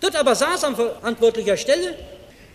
Dort 0.00 0.16
aber 0.16 0.34
saß 0.34 0.64
an 0.64 0.76
verantwortlicher 0.76 1.56
Stelle 1.56 1.94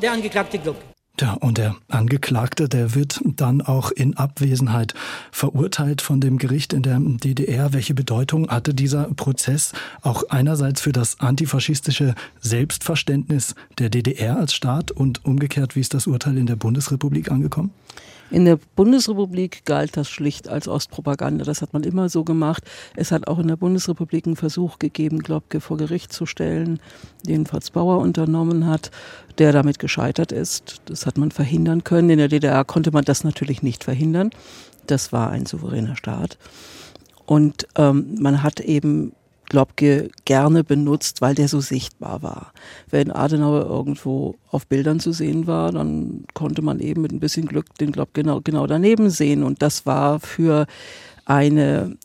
der 0.01 0.11
Angeklagte 0.11 0.57
Gluck. 0.59 0.77
Ja, 1.21 1.33
und 1.33 1.57
der 1.57 1.77
Angeklagte, 1.87 2.67
der 2.67 2.93
wird 2.93 3.21
dann 3.23 3.61
auch 3.61 3.91
in 3.91 4.17
Abwesenheit 4.17 4.93
verurteilt 5.31 6.01
von 6.01 6.19
dem 6.19 6.37
Gericht 6.37 6.73
in 6.73 6.81
der 6.81 6.99
DDR. 6.99 7.71
Welche 7.71 7.93
Bedeutung 7.93 8.49
hatte 8.49 8.73
dieser 8.73 9.05
Prozess 9.05 9.71
auch 10.01 10.23
einerseits 10.29 10.81
für 10.81 10.91
das 10.91 11.21
antifaschistische 11.21 12.15
Selbstverständnis 12.41 13.55
der 13.79 13.89
DDR 13.89 14.37
als 14.37 14.53
Staat 14.53 14.91
und 14.91 15.23
umgekehrt, 15.23 15.77
wie 15.77 15.81
ist 15.81 15.93
das 15.93 16.05
Urteil 16.05 16.37
in 16.37 16.47
der 16.47 16.57
Bundesrepublik 16.57 17.31
angekommen? 17.31 17.71
In 18.31 18.45
der 18.45 18.57
Bundesrepublik 18.75 19.65
galt 19.65 19.95
das 19.97 20.09
schlicht 20.09 20.47
als 20.47 20.67
Ostpropaganda. 20.67 21.45
Das 21.45 21.61
hat 21.61 21.73
man 21.73 21.83
immer 21.83 22.09
so 22.09 22.23
gemacht. 22.23 22.63
Es 22.95 23.11
hat 23.11 23.27
auch 23.27 23.37
in 23.37 23.47
der 23.47 23.55
Bundesrepublik 23.55 24.25
einen 24.25 24.35
Versuch 24.35 24.79
gegeben, 24.79 25.19
Globke 25.19 25.61
vor 25.61 25.77
Gericht 25.77 26.11
zu 26.11 26.25
stellen, 26.25 26.79
den 27.23 27.45
Fritz 27.45 27.69
Bauer 27.69 27.99
unternommen 27.99 28.65
hat, 28.67 28.89
der 29.37 29.51
damit 29.51 29.77
gescheitert 29.77 30.31
ist. 30.31 30.81
Das 30.85 31.05
hat 31.05 31.17
man 31.17 31.31
verhindern 31.31 31.83
können. 31.83 32.09
In 32.09 32.17
der 32.17 32.27
DDR 32.27 32.65
konnte 32.65 32.91
man 32.91 33.05
das 33.05 33.23
natürlich 33.23 33.61
nicht 33.61 33.83
verhindern. 33.83 34.31
Das 34.87 35.13
war 35.13 35.29
ein 35.29 35.45
souveräner 35.45 35.95
Staat. 35.95 36.37
Und 37.25 37.67
ähm, 37.75 38.15
man 38.19 38.43
hat 38.43 38.59
eben 38.59 39.13
Globke 39.45 40.09
gerne 40.25 40.63
benutzt, 40.63 41.21
weil 41.21 41.35
der 41.35 41.47
so 41.47 41.59
sichtbar 41.59 42.21
war. 42.21 42.53
Wenn 42.89 43.11
Adenauer 43.11 43.65
irgendwo 43.65 44.35
auf 44.49 44.67
Bildern 44.67 44.99
zu 44.99 45.11
sehen 45.11 45.47
war, 45.47 45.71
dann 45.71 46.25
konnte 46.33 46.61
man 46.61 46.79
eben 46.79 47.01
mit 47.01 47.11
ein 47.11 47.19
bisschen 47.19 47.45
Glück 47.47 47.73
den 47.77 47.91
Globke 47.91 48.21
genau, 48.21 48.41
genau 48.41 48.67
daneben 48.67 49.09
sehen. 49.09 49.43
Und 49.43 49.61
das 49.61 49.85
war 49.85 50.19
für 50.19 50.67
eine 51.25 51.97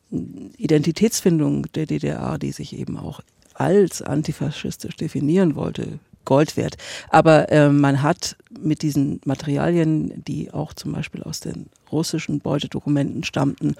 Identitätsfindung 0.56 1.66
der 1.74 1.86
DDR, 1.86 2.38
die 2.38 2.52
sich 2.52 2.76
eben 2.78 2.96
auch 2.96 3.20
als 3.54 4.00
antifaschistisch 4.00 4.96
definieren 4.96 5.54
wollte, 5.54 5.98
Gold 6.24 6.56
wert. 6.56 6.76
Aber 7.08 7.50
äh, 7.50 7.70
man 7.70 8.02
hat 8.02 8.36
mit 8.58 8.82
diesen 8.82 9.20
Materialien, 9.24 10.22
die 10.24 10.52
auch 10.52 10.72
zum 10.72 10.92
Beispiel 10.92 11.22
aus 11.22 11.40
den 11.40 11.66
russischen 11.90 12.40
Beutedokumenten 12.40 13.24
stammten, 13.24 13.74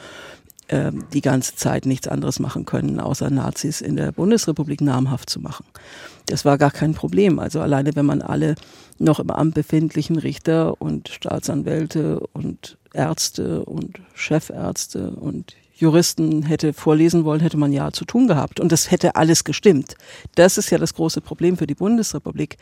ähm, 0.70 1.04
die 1.12 1.20
ganze 1.20 1.56
Zeit 1.56 1.84
nichts 1.84 2.06
anderes 2.06 2.38
machen 2.38 2.64
können, 2.64 3.00
außer 3.00 3.28
Nazis 3.28 3.80
in 3.80 3.96
der 3.96 4.12
Bundesrepublik 4.12 4.80
namhaft 4.80 5.28
zu 5.28 5.40
machen. 5.40 5.66
Das 6.26 6.44
war 6.44 6.58
gar 6.58 6.70
kein 6.70 6.94
Problem. 6.94 7.40
Also 7.40 7.60
alleine, 7.60 7.96
wenn 7.96 8.06
man 8.06 8.22
alle 8.22 8.54
noch 8.98 9.18
im 9.18 9.30
Amt 9.30 9.54
befindlichen 9.54 10.16
Richter 10.16 10.80
und 10.80 11.08
Staatsanwälte 11.08 12.20
und 12.32 12.78
Ärzte 12.94 13.64
und 13.64 14.00
Chefärzte 14.14 15.10
und 15.10 15.56
Juristen 15.74 16.42
hätte 16.42 16.72
vorlesen 16.72 17.24
wollen, 17.24 17.40
hätte 17.40 17.56
man 17.56 17.72
ja 17.72 17.90
zu 17.90 18.04
tun 18.04 18.28
gehabt. 18.28 18.60
Und 18.60 18.70
das 18.70 18.92
hätte 18.92 19.16
alles 19.16 19.42
gestimmt. 19.42 19.96
Das 20.36 20.56
ist 20.56 20.70
ja 20.70 20.78
das 20.78 20.94
große 20.94 21.20
Problem 21.20 21.56
für 21.56 21.66
die 21.66 21.74
Bundesrepublik. 21.74 22.58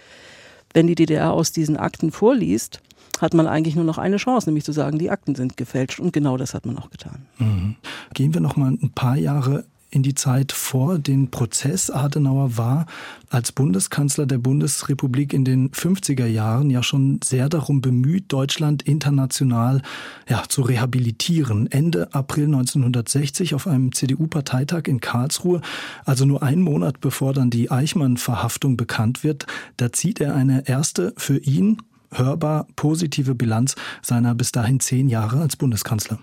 Wenn 0.72 0.86
die 0.86 0.94
DDR 0.94 1.32
aus 1.32 1.52
diesen 1.52 1.76
Akten 1.76 2.10
vorliest, 2.10 2.80
hat 3.20 3.34
man 3.34 3.46
eigentlich 3.46 3.76
nur 3.76 3.84
noch 3.84 3.98
eine 3.98 4.16
Chance, 4.16 4.48
nämlich 4.48 4.64
zu 4.64 4.72
sagen, 4.72 4.98
die 4.98 5.10
Akten 5.10 5.34
sind 5.34 5.56
gefälscht. 5.56 6.00
Und 6.00 6.12
genau 6.12 6.36
das 6.36 6.54
hat 6.54 6.66
man 6.66 6.78
auch 6.78 6.90
getan. 6.90 7.26
Mhm. 7.38 7.76
Gehen 8.14 8.34
wir 8.34 8.40
noch 8.40 8.56
mal 8.56 8.70
ein 8.70 8.92
paar 8.94 9.16
Jahre 9.16 9.64
in 9.90 10.02
die 10.02 10.14
Zeit 10.14 10.52
vor 10.52 10.98
den 10.98 11.30
Prozess. 11.30 11.90
Adenauer 11.90 12.56
war 12.56 12.86
als 13.30 13.52
Bundeskanzler 13.52 14.26
der 14.26 14.38
Bundesrepublik 14.38 15.32
in 15.32 15.44
den 15.44 15.70
50er 15.70 16.26
Jahren 16.26 16.68
ja 16.68 16.82
schon 16.82 17.20
sehr 17.24 17.48
darum 17.48 17.80
bemüht, 17.80 18.24
Deutschland 18.28 18.82
international 18.82 19.82
ja, 20.28 20.42
zu 20.46 20.62
rehabilitieren. 20.62 21.70
Ende 21.70 22.12
April 22.12 22.44
1960 22.44 23.54
auf 23.54 23.66
einem 23.66 23.92
CDU-Parteitag 23.92 24.82
in 24.86 25.00
Karlsruhe, 25.00 25.62
also 26.04 26.26
nur 26.26 26.42
einen 26.42 26.62
Monat 26.62 27.00
bevor 27.00 27.32
dann 27.32 27.50
die 27.50 27.70
Eichmann-Verhaftung 27.70 28.76
bekannt 28.76 29.24
wird, 29.24 29.46
da 29.78 29.92
zieht 29.92 30.20
er 30.20 30.34
eine 30.34 30.68
erste 30.68 31.14
für 31.16 31.38
ihn 31.38 31.78
hörbar 32.12 32.66
positive 32.76 33.34
Bilanz 33.34 33.74
seiner 34.02 34.34
bis 34.34 34.52
dahin 34.52 34.80
zehn 34.80 35.08
Jahre 35.08 35.40
als 35.40 35.56
Bundeskanzler. 35.56 36.18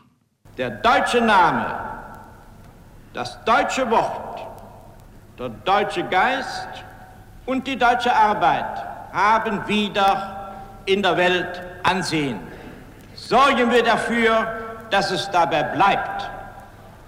Der 0.58 0.70
deutsche 0.70 1.22
Name, 1.22 1.66
das 3.14 3.44
deutsche 3.46 3.90
Wort, 3.90 4.46
der 5.38 5.50
deutsche 5.50 6.04
Geist 6.06 6.70
und 7.46 7.68
die 7.68 7.78
deutsche 7.78 8.16
Arbeit 8.16 8.84
haben 9.12 9.68
wieder 9.68 10.54
in 10.86 11.02
der 11.02 11.18
Welt 11.18 11.62
Ansehen. 11.84 12.40
Sorgen 13.14 13.70
wir 13.72 13.84
dafür, 13.84 14.48
dass 14.90 15.12
es 15.12 15.30
dabei 15.32 15.64
bleibt 15.64 16.30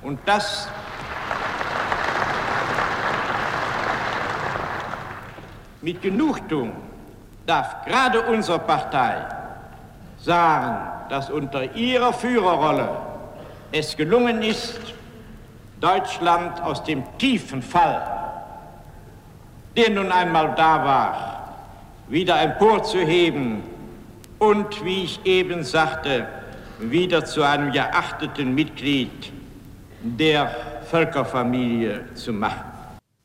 und 0.02 0.20
dass 0.26 0.68
mit 5.82 6.02
Genugtuung 6.02 6.87
darf 7.48 7.86
gerade 7.86 8.22
unsere 8.24 8.60
Partei 8.60 9.26
sagen, 10.20 10.78
dass 11.10 11.30
unter 11.30 11.76
ihrer 11.76 12.12
Führerrolle 12.14 12.90
es 13.72 13.96
gelungen 13.96 14.44
ist, 14.44 14.80
Deutschland 15.80 16.62
aus 16.62 16.84
dem 16.84 17.04
tiefen 17.18 17.62
Fall, 17.62 18.06
der 19.76 19.92
nun 19.92 20.12
einmal 20.12 20.54
da 20.56 20.84
war, 20.84 21.58
wieder 22.10 22.42
emporzuheben 22.42 23.64
und, 24.40 24.84
wie 24.84 25.06
ich 25.06 25.26
eben 25.26 25.64
sagte, 25.64 26.28
wieder 26.80 27.26
zu 27.26 27.44
einem 27.44 27.72
geachteten 27.72 28.54
Mitglied 28.54 29.32
der 30.02 30.52
Völkerfamilie 30.90 32.14
zu 32.14 32.34
machen. 32.34 32.77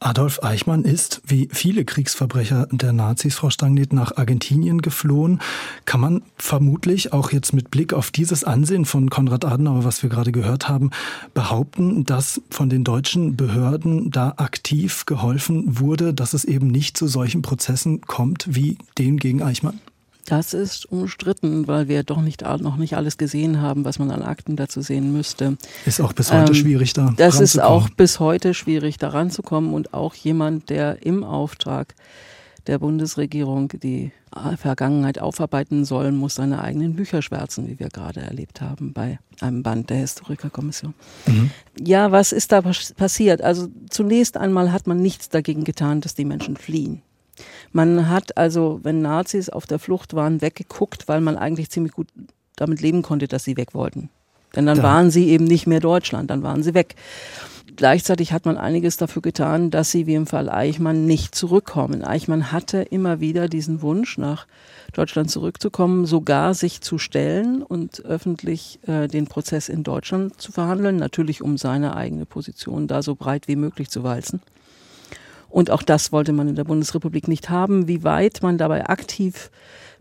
Adolf 0.05 0.43
Eichmann 0.43 0.85
ist, 0.85 1.23
wie 1.25 1.49
viele 1.53 1.85
Kriegsverbrecher 1.85 2.67
der 2.71 2.93
Nazis, 2.93 3.37
Frau 3.37 3.51
Stangnet, 3.51 3.93
nach 3.93 4.17
Argentinien 4.17 4.83
geflohen. 4.83 5.41
Kann 5.85 6.01
man 6.01 6.23
vermutlich 6.37 7.13
auch 7.13 7.31
jetzt 7.31 7.53
mit 7.53 7.71
Blick 7.71 7.93
auf 7.93 8.11
dieses 8.11 8.45
Ansehen 8.45 8.85
von 8.85 9.11
Konrad 9.11 9.45
Adenauer, 9.45 9.85
was 9.85 10.03
wir 10.03 10.11
gerade 10.11 10.33
gehört 10.33 10.69
haben, 10.69 10.91
behaupten, 11.35 12.05
dass 12.05 12.43
von 12.51 12.69
den 12.69 12.85
deutschen 12.85 13.37
Behörden 13.37 14.11
da 14.11 14.35
aktiv 14.37 15.07
geholfen 15.07 15.79
wurde, 15.79 16.13
dass 16.13 16.35
es 16.35 16.45
eben 16.45 16.67
nicht 16.67 16.97
zu 16.97 17.07
solchen 17.07 17.43
Prozessen 17.43 18.01
kommt 18.01 18.47
wie 18.49 18.79
den 18.99 19.19
gegen 19.19 19.43
Eichmann? 19.43 19.81
Das 20.27 20.55
ist 20.55 20.87
umstritten, 20.87 21.67
weil 21.67 21.89
wir 21.89 22.05
doch 22.05 22.21
nicht, 22.21 22.43
noch 22.43 22.77
nicht 22.77 22.97
alles 22.97 23.19
gesehen 23.19 23.61
haben, 23.61 23.85
was 23.85 23.99
man 23.99 24.11
an 24.11 24.23
Akten 24.23 24.55
dazu 24.57 24.81
sehen 24.81 25.13
müsste. 25.13 25.57
Ist 25.85 26.01
auch 26.01 26.13
bis 26.13 26.33
heute 26.33 26.53
ähm, 26.53 26.55
schwierig, 26.55 26.93
da 26.93 27.13
Das 27.17 27.41
ist 27.41 27.61
auch 27.61 27.89
bis 27.91 28.21
heute 28.21 28.55
schwierig, 28.55 28.99
da 28.99 29.09
ranzukommen 29.09 29.73
und 29.75 29.95
auch 29.95 30.15
jemand, 30.15 30.71
der 30.71 31.05
im 31.05 31.25
Auftrag 31.25 31.95
der 32.69 32.79
Bundesregierung 32.79 33.69
die 33.83 34.13
Vergangenheit 34.57 35.19
aufarbeiten 35.19 35.85
soll, 35.85 36.13
muss 36.13 36.37
seine 36.37 36.63
eigenen 36.63 36.95
Bücher 36.95 37.21
schwärzen, 37.21 37.69
wie 37.69 37.79
wir 37.79 37.89
gerade 37.89 38.21
erlebt 38.21 38.61
haben 38.61 38.93
bei 38.93 39.19
einem 39.41 39.63
Band 39.63 39.91
der 39.91 39.99
Historikerkommission. 39.99 40.95
Mhm. 41.27 41.51
Ja, 41.79 42.13
was 42.13 42.33
ist 42.33 42.53
da 42.53 42.63
passiert? 42.63 43.43
Also 43.43 43.69
zunächst 43.91 44.37
einmal 44.37 44.73
hat 44.73 44.87
man 44.87 44.99
nichts 44.99 45.29
dagegen 45.29 45.65
getan, 45.65 46.01
dass 46.01 46.15
die 46.15 46.25
Menschen 46.25 46.57
fliehen. 46.57 47.03
Man 47.73 48.09
hat 48.09 48.37
also, 48.37 48.81
wenn 48.83 49.03
Nazis 49.03 49.49
auf 49.49 49.67
der 49.67 49.79
Flucht 49.79 50.15
waren, 50.15 50.41
weggeguckt, 50.41 51.09
weil 51.09 51.21
man 51.21 51.37
eigentlich 51.37 51.71
ziemlich 51.71 51.93
gut 51.93 52.09
damit 52.57 52.81
leben 52.81 53.03
konnte, 53.03 53.29
dass 53.29 53.45
sie 53.45 53.57
weg 53.57 53.75
wollten. 53.75 54.11
Denn 54.55 54.67
dann 54.67 54.79
ja. 54.79 54.83
waren 54.83 55.11
sie 55.11 55.29
eben 55.29 55.45
nicht 55.45 55.67
mehr 55.67 55.81
Deutschland, 55.81 56.31
dann 56.31 56.43
waren 56.43 56.63
sie 56.63 56.75
weg. 56.75 56.95
Gleichzeitig 57.75 58.33
hat 58.35 58.45
man 58.45 58.59
einiges 58.59 58.99
dafür 58.99 59.23
getan, 59.23 59.71
dass 59.71 59.91
sie 59.91 60.07
wie 60.07 60.15
im 60.15 60.27
Fall 60.27 60.51
Eichmann 60.51 61.07
nicht 61.07 61.35
zurückkommen. 61.35 62.05
Eichmann 62.05 62.53
hatte 62.53 62.83
immer 62.83 63.21
wieder 63.21 63.49
diesen 63.49 63.81
Wunsch, 63.81 64.19
nach 64.19 64.47
Deutschland 64.93 65.31
zurückzukommen, 65.31 66.05
sogar 66.05 66.53
sich 66.53 66.83
zu 66.83 66.99
stellen 66.99 67.63
und 67.63 68.05
öffentlich 68.05 68.79
äh, 68.87 69.09
den 69.09 69.27
Prozess 69.27 69.71
in 69.71 69.85
Deutschland 69.85 70.39
zu 70.39 70.53
verhandeln, 70.53 70.97
natürlich 70.97 71.41
um 71.41 71.57
seine 71.57 71.97
eigene 71.97 72.27
Position 72.27 72.89
da 72.89 73.03
so 73.03 73.15
breit 73.15 73.49
wie 73.49 73.57
möglich 73.57 73.89
zu 73.89 74.03
walzen. 74.03 74.43
Und 75.53 75.71
auch 75.71 75.83
das 75.83 76.13
wollte 76.13 76.33
man 76.33 76.49
in 76.49 76.57
der 76.57 76.65
Bundesrepublik 76.65 77.29
nicht 77.29 77.51
haben. 77.51 77.87
Wie 77.87 78.03
weit 78.03 78.43
man 78.43 78.57
dabei 78.57 78.89
aktiv 78.89 79.51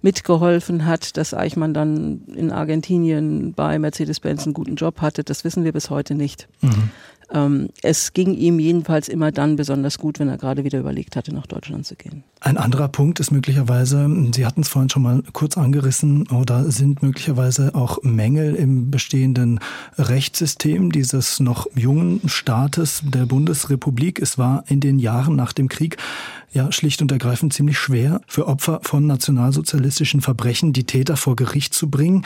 mitgeholfen 0.02 0.86
hat, 0.86 1.18
dass 1.18 1.34
Eichmann 1.34 1.74
dann 1.74 2.22
in 2.34 2.52
Argentinien 2.52 3.54
bei 3.54 3.78
Mercedes-Benz 3.78 4.46
einen 4.46 4.54
guten 4.54 4.76
Job 4.76 5.02
hatte, 5.02 5.24
das 5.24 5.44
wissen 5.44 5.64
wir 5.64 5.74
bis 5.74 5.90
heute 5.90 6.16
nicht. 6.16 6.48
Mhm. 6.62 6.90
Ähm, 7.34 7.70
es 7.82 8.14
ging 8.14 8.34
ihm 8.34 8.60
jedenfalls 8.60 9.08
immer 9.08 9.32
dann 9.32 9.56
besonders 9.56 9.98
gut, 9.98 10.20
wenn 10.20 10.28
er 10.28 10.38
gerade 10.38 10.64
wieder 10.64 10.80
überlegt 10.80 11.16
hatte, 11.16 11.34
nach 11.34 11.48
Deutschland 11.48 11.86
zu 11.86 11.96
gehen. 11.96 12.24
Ein 12.42 12.58
anderer 12.58 12.88
Punkt 12.88 13.20
ist 13.20 13.32
möglicherweise, 13.32 14.10
Sie 14.34 14.46
hatten 14.46 14.62
es 14.62 14.68
vorhin 14.68 14.90
schon 14.90 15.04
mal 15.04 15.24
kurz 15.32 15.58
angerissen, 15.58 16.28
oder 16.30 16.70
sind 16.72 17.04
möglicherweise 17.04 17.76
auch 17.76 18.02
Mängel 18.04 18.56
im 18.56 18.92
bestehenden 18.92 19.60
Rechtssystem 19.98 20.92
dieses 20.92 21.40
noch 21.40 21.68
jungen 21.76 22.22
Staates 22.26 23.04
der 23.06 23.26
Bundesrepublik. 23.26 24.20
Es 24.20 24.38
war 24.38 24.64
in 24.68 24.80
den 24.80 25.00
Jahren 25.00 25.36
nach 25.36 25.54
dem 25.54 25.70
Krieg 25.70 25.98
ja 26.54 26.72
schlicht 26.72 27.02
und 27.02 27.12
ergreifend 27.12 27.54
ziemlich 27.54 27.78
schwer 27.78 28.22
für 28.28 28.48
Opfer 28.48 28.82
von 28.84 29.08
nationalsozialistischen 29.08 30.22
Verbrechen 30.22 30.74
die 30.74 30.84
Täter 30.84 31.16
vor 31.16 31.36
Gericht 31.36 31.74
zu 31.74 31.90
bringen. 31.90 32.26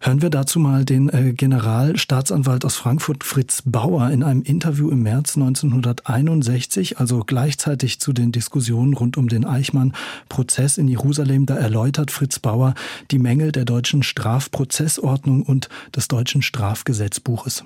Hören 0.00 0.20
wir 0.20 0.30
dazu 0.30 0.58
mal 0.58 0.84
den 0.84 1.08
äh, 1.08 1.32
Generalstaatsanwalt 1.32 2.64
aus 2.64 2.76
Frankfurt 2.76 3.24
Fritz 3.24 3.62
Bauer 3.64 4.10
in 4.10 4.22
einem 4.22 4.41
Interview 4.42 4.90
im 4.90 5.02
März 5.02 5.36
1961, 5.36 6.98
also 6.98 7.20
gleichzeitig 7.26 8.00
zu 8.00 8.12
den 8.12 8.32
Diskussionen 8.32 8.94
rund 8.94 9.16
um 9.16 9.28
den 9.28 9.44
Eichmann-Prozess 9.44 10.78
in 10.78 10.88
Jerusalem. 10.88 11.46
Da 11.46 11.56
erläutert 11.56 12.10
Fritz 12.10 12.38
Bauer 12.38 12.74
die 13.10 13.18
Mängel 13.18 13.52
der 13.52 13.64
deutschen 13.64 14.02
Strafprozessordnung 14.02 15.42
und 15.42 15.68
des 15.96 16.08
deutschen 16.08 16.42
Strafgesetzbuches. 16.42 17.64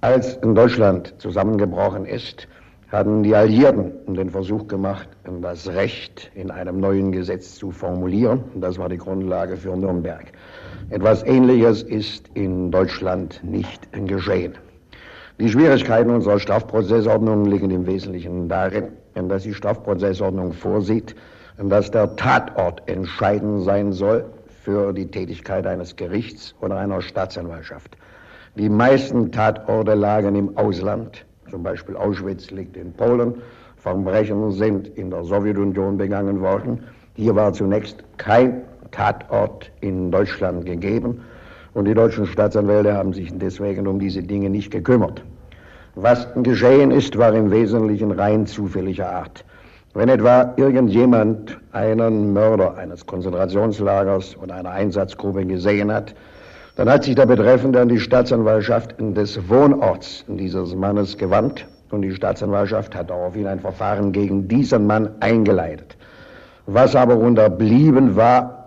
Als 0.00 0.36
in 0.36 0.54
Deutschland 0.54 1.14
zusammengebrochen 1.18 2.04
ist, 2.04 2.46
hatten 2.90 3.22
die 3.22 3.34
Alliierten 3.34 4.14
den 4.14 4.30
Versuch 4.30 4.66
gemacht, 4.66 5.08
das 5.42 5.68
Recht 5.68 6.30
in 6.34 6.50
einem 6.50 6.80
neuen 6.80 7.12
Gesetz 7.12 7.56
zu 7.56 7.70
formulieren. 7.70 8.44
Das 8.56 8.78
war 8.78 8.88
die 8.88 8.96
Grundlage 8.96 9.56
für 9.56 9.76
Nürnberg. 9.76 10.32
Etwas 10.90 11.22
Ähnliches 11.24 11.82
ist 11.82 12.30
in 12.34 12.70
Deutschland 12.70 13.40
nicht 13.44 13.88
geschehen. 14.06 14.54
Die 15.40 15.48
Schwierigkeiten 15.48 16.10
unserer 16.10 16.40
Strafprozessordnung 16.40 17.44
liegen 17.44 17.70
im 17.70 17.86
Wesentlichen 17.86 18.48
darin, 18.48 18.88
dass 19.14 19.44
die 19.44 19.54
Strafprozessordnung 19.54 20.52
vorsieht, 20.52 21.14
dass 21.58 21.92
der 21.92 22.16
Tatort 22.16 22.82
entscheidend 22.86 23.62
sein 23.62 23.92
soll 23.92 24.24
für 24.64 24.92
die 24.92 25.06
Tätigkeit 25.06 25.64
eines 25.64 25.94
Gerichts 25.94 26.56
oder 26.60 26.76
einer 26.78 27.00
Staatsanwaltschaft. 27.00 27.96
Die 28.56 28.68
meisten 28.68 29.30
Tatorte 29.30 29.94
lagen 29.94 30.34
im 30.34 30.58
Ausland 30.58 31.24
zum 31.48 31.62
Beispiel 31.62 31.96
Auschwitz 31.96 32.50
liegt 32.50 32.76
in 32.76 32.92
Polen, 32.92 33.34
Verbrechen 33.76 34.50
sind 34.50 34.88
in 34.98 35.10
der 35.10 35.22
Sowjetunion 35.22 35.98
begangen 35.98 36.40
worden. 36.40 36.82
Hier 37.14 37.36
war 37.36 37.52
zunächst 37.52 38.02
kein 38.16 38.62
Tatort 38.90 39.70
in 39.82 40.10
Deutschland 40.10 40.66
gegeben 40.66 41.20
und 41.74 41.84
die 41.84 41.94
deutschen 41.94 42.26
Staatsanwälte 42.26 42.94
haben 42.94 43.12
sich 43.12 43.30
deswegen 43.36 43.86
um 43.86 43.98
diese 43.98 44.22
Dinge 44.22 44.50
nicht 44.50 44.70
gekümmert. 44.70 45.22
Was 45.94 46.28
geschehen 46.42 46.90
ist, 46.90 47.18
war 47.18 47.34
im 47.34 47.50
Wesentlichen 47.50 48.12
rein 48.12 48.46
zufälliger 48.46 49.10
Art. 49.10 49.44
Wenn 49.94 50.08
etwa 50.08 50.54
irgendjemand 50.56 51.58
einen 51.72 52.32
Mörder 52.32 52.76
eines 52.76 53.04
Konzentrationslagers 53.04 54.36
oder 54.36 54.54
einer 54.54 54.70
Einsatzgruppe 54.70 55.44
gesehen 55.44 55.92
hat, 55.92 56.14
dann 56.76 56.88
hat 56.88 57.02
sich 57.02 57.16
der 57.16 57.26
Betreffende 57.26 57.80
an 57.80 57.88
die 57.88 57.98
Staatsanwaltschaft 57.98 58.94
des 59.00 59.48
Wohnorts 59.48 60.24
dieses 60.28 60.76
Mannes 60.76 61.18
gewandt 61.18 61.66
und 61.90 62.02
die 62.02 62.14
Staatsanwaltschaft 62.14 62.94
hat 62.94 63.10
daraufhin 63.10 63.46
ein 63.48 63.58
Verfahren 63.58 64.12
gegen 64.12 64.46
diesen 64.46 64.86
Mann 64.86 65.10
eingeleitet. 65.18 65.96
Was 66.66 66.94
aber 66.94 67.16
unterblieben 67.16 68.14
war, 68.14 68.57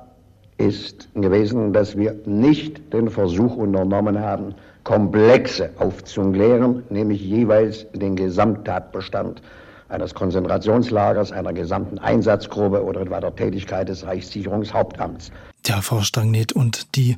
ist 0.61 1.09
gewesen, 1.15 1.73
dass 1.73 1.97
wir 1.97 2.15
nicht 2.25 2.93
den 2.93 3.09
Versuch 3.09 3.55
unternommen 3.55 4.19
haben, 4.19 4.55
Komplexe 4.83 5.69
aufzuklären, 5.77 6.83
nämlich 6.89 7.21
jeweils 7.21 7.85
den 7.93 8.15
Gesamttatbestand 8.15 9.41
eines 9.89 10.13
Konzentrationslagers, 10.13 11.31
einer 11.31 11.53
gesamten 11.53 11.99
Einsatzgruppe 11.99 12.83
oder 12.83 13.01
etwa 13.01 13.19
der 13.19 13.35
Tätigkeit 13.35 13.89
des 13.89 14.05
Reichssicherungshauptamts. 14.05 15.31
Tja, 15.63 15.81
Frau 15.81 16.01
Stagnet, 16.01 16.53
und 16.53 16.95
die 16.95 17.15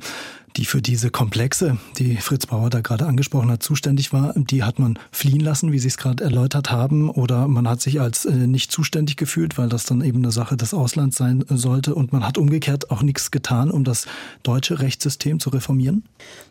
die 0.56 0.64
für 0.64 0.80
diese 0.80 1.10
Komplexe, 1.10 1.78
die 1.98 2.16
Fritz 2.16 2.46
Bauer 2.46 2.70
da 2.70 2.80
gerade 2.80 3.06
angesprochen 3.06 3.50
hat, 3.50 3.62
zuständig 3.62 4.12
war, 4.12 4.32
die 4.36 4.62
hat 4.62 4.78
man 4.78 4.98
fliehen 5.10 5.40
lassen, 5.40 5.72
wie 5.72 5.78
Sie 5.78 5.88
es 5.88 5.96
gerade 5.96 6.22
erläutert 6.22 6.70
haben, 6.70 7.10
oder 7.10 7.48
man 7.48 7.68
hat 7.68 7.80
sich 7.80 8.00
als 8.00 8.24
äh, 8.24 8.32
nicht 8.32 8.70
zuständig 8.70 9.16
gefühlt, 9.16 9.58
weil 9.58 9.68
das 9.68 9.84
dann 9.84 10.00
eben 10.02 10.18
eine 10.18 10.30
Sache 10.30 10.56
des 10.56 10.72
Auslands 10.72 11.16
sein 11.16 11.44
sollte 11.48 11.94
und 11.94 12.12
man 12.12 12.24
hat 12.24 12.38
umgekehrt 12.38 12.90
auch 12.90 13.02
nichts 13.02 13.30
getan, 13.30 13.70
um 13.70 13.82
das 13.82 14.06
deutsche 14.42 14.78
Rechtssystem 14.78 15.40
zu 15.40 15.50
reformieren? 15.50 16.04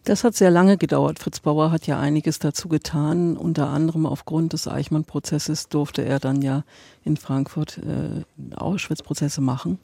Das 0.03 0.23
hat 0.25 0.35
sehr 0.35 0.51
lange 0.51 0.77
gedauert. 0.77 1.19
Fritz 1.19 1.39
Bauer 1.39 1.71
hat 1.71 1.87
ja 1.87 1.99
einiges 1.99 2.39
dazu 2.39 2.67
getan. 2.67 3.37
Unter 3.37 3.69
anderem 3.69 4.05
aufgrund 4.05 4.53
des 4.53 4.67
Eichmann-Prozesses 4.67 5.69
durfte 5.69 6.03
er 6.03 6.19
dann 6.19 6.41
ja 6.41 6.63
in 7.05 7.15
Frankfurt 7.15 7.79
äh, 7.79 8.55
Auschwitz-Prozesse 8.55 9.39
machen. 9.39 9.79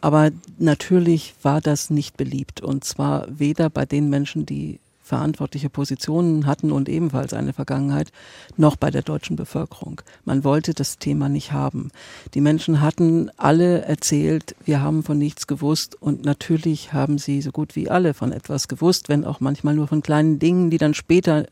Aber 0.00 0.30
natürlich 0.58 1.34
war 1.42 1.60
das 1.60 1.90
nicht 1.90 2.16
beliebt. 2.16 2.60
Und 2.60 2.84
zwar 2.84 3.26
weder 3.28 3.70
bei 3.70 3.86
den 3.86 4.08
Menschen, 4.10 4.46
die 4.46 4.80
verantwortliche 5.08 5.70
Positionen 5.70 6.46
hatten 6.46 6.70
und 6.70 6.88
ebenfalls 6.88 7.32
eine 7.32 7.54
Vergangenheit, 7.54 8.12
noch 8.58 8.76
bei 8.76 8.90
der 8.90 9.00
deutschen 9.02 9.36
Bevölkerung. 9.36 10.02
Man 10.26 10.44
wollte 10.44 10.74
das 10.74 10.98
Thema 10.98 11.30
nicht 11.30 11.52
haben. 11.52 11.90
Die 12.34 12.42
Menschen 12.42 12.82
hatten 12.82 13.30
alle 13.38 13.82
erzählt, 13.82 14.54
wir 14.66 14.82
haben 14.82 15.02
von 15.02 15.16
nichts 15.16 15.46
gewusst 15.46 15.96
und 16.00 16.26
natürlich 16.26 16.92
haben 16.92 17.16
sie 17.16 17.40
so 17.40 17.52
gut 17.52 17.74
wie 17.74 17.88
alle 17.88 18.12
von 18.12 18.32
etwas 18.32 18.68
gewusst, 18.68 19.08
wenn 19.08 19.24
auch 19.24 19.40
manchmal 19.40 19.74
nur 19.74 19.88
von 19.88 20.02
kleinen 20.02 20.38
Dingen, 20.38 20.68
die 20.68 20.78
dann 20.78 20.92
später 20.92 21.46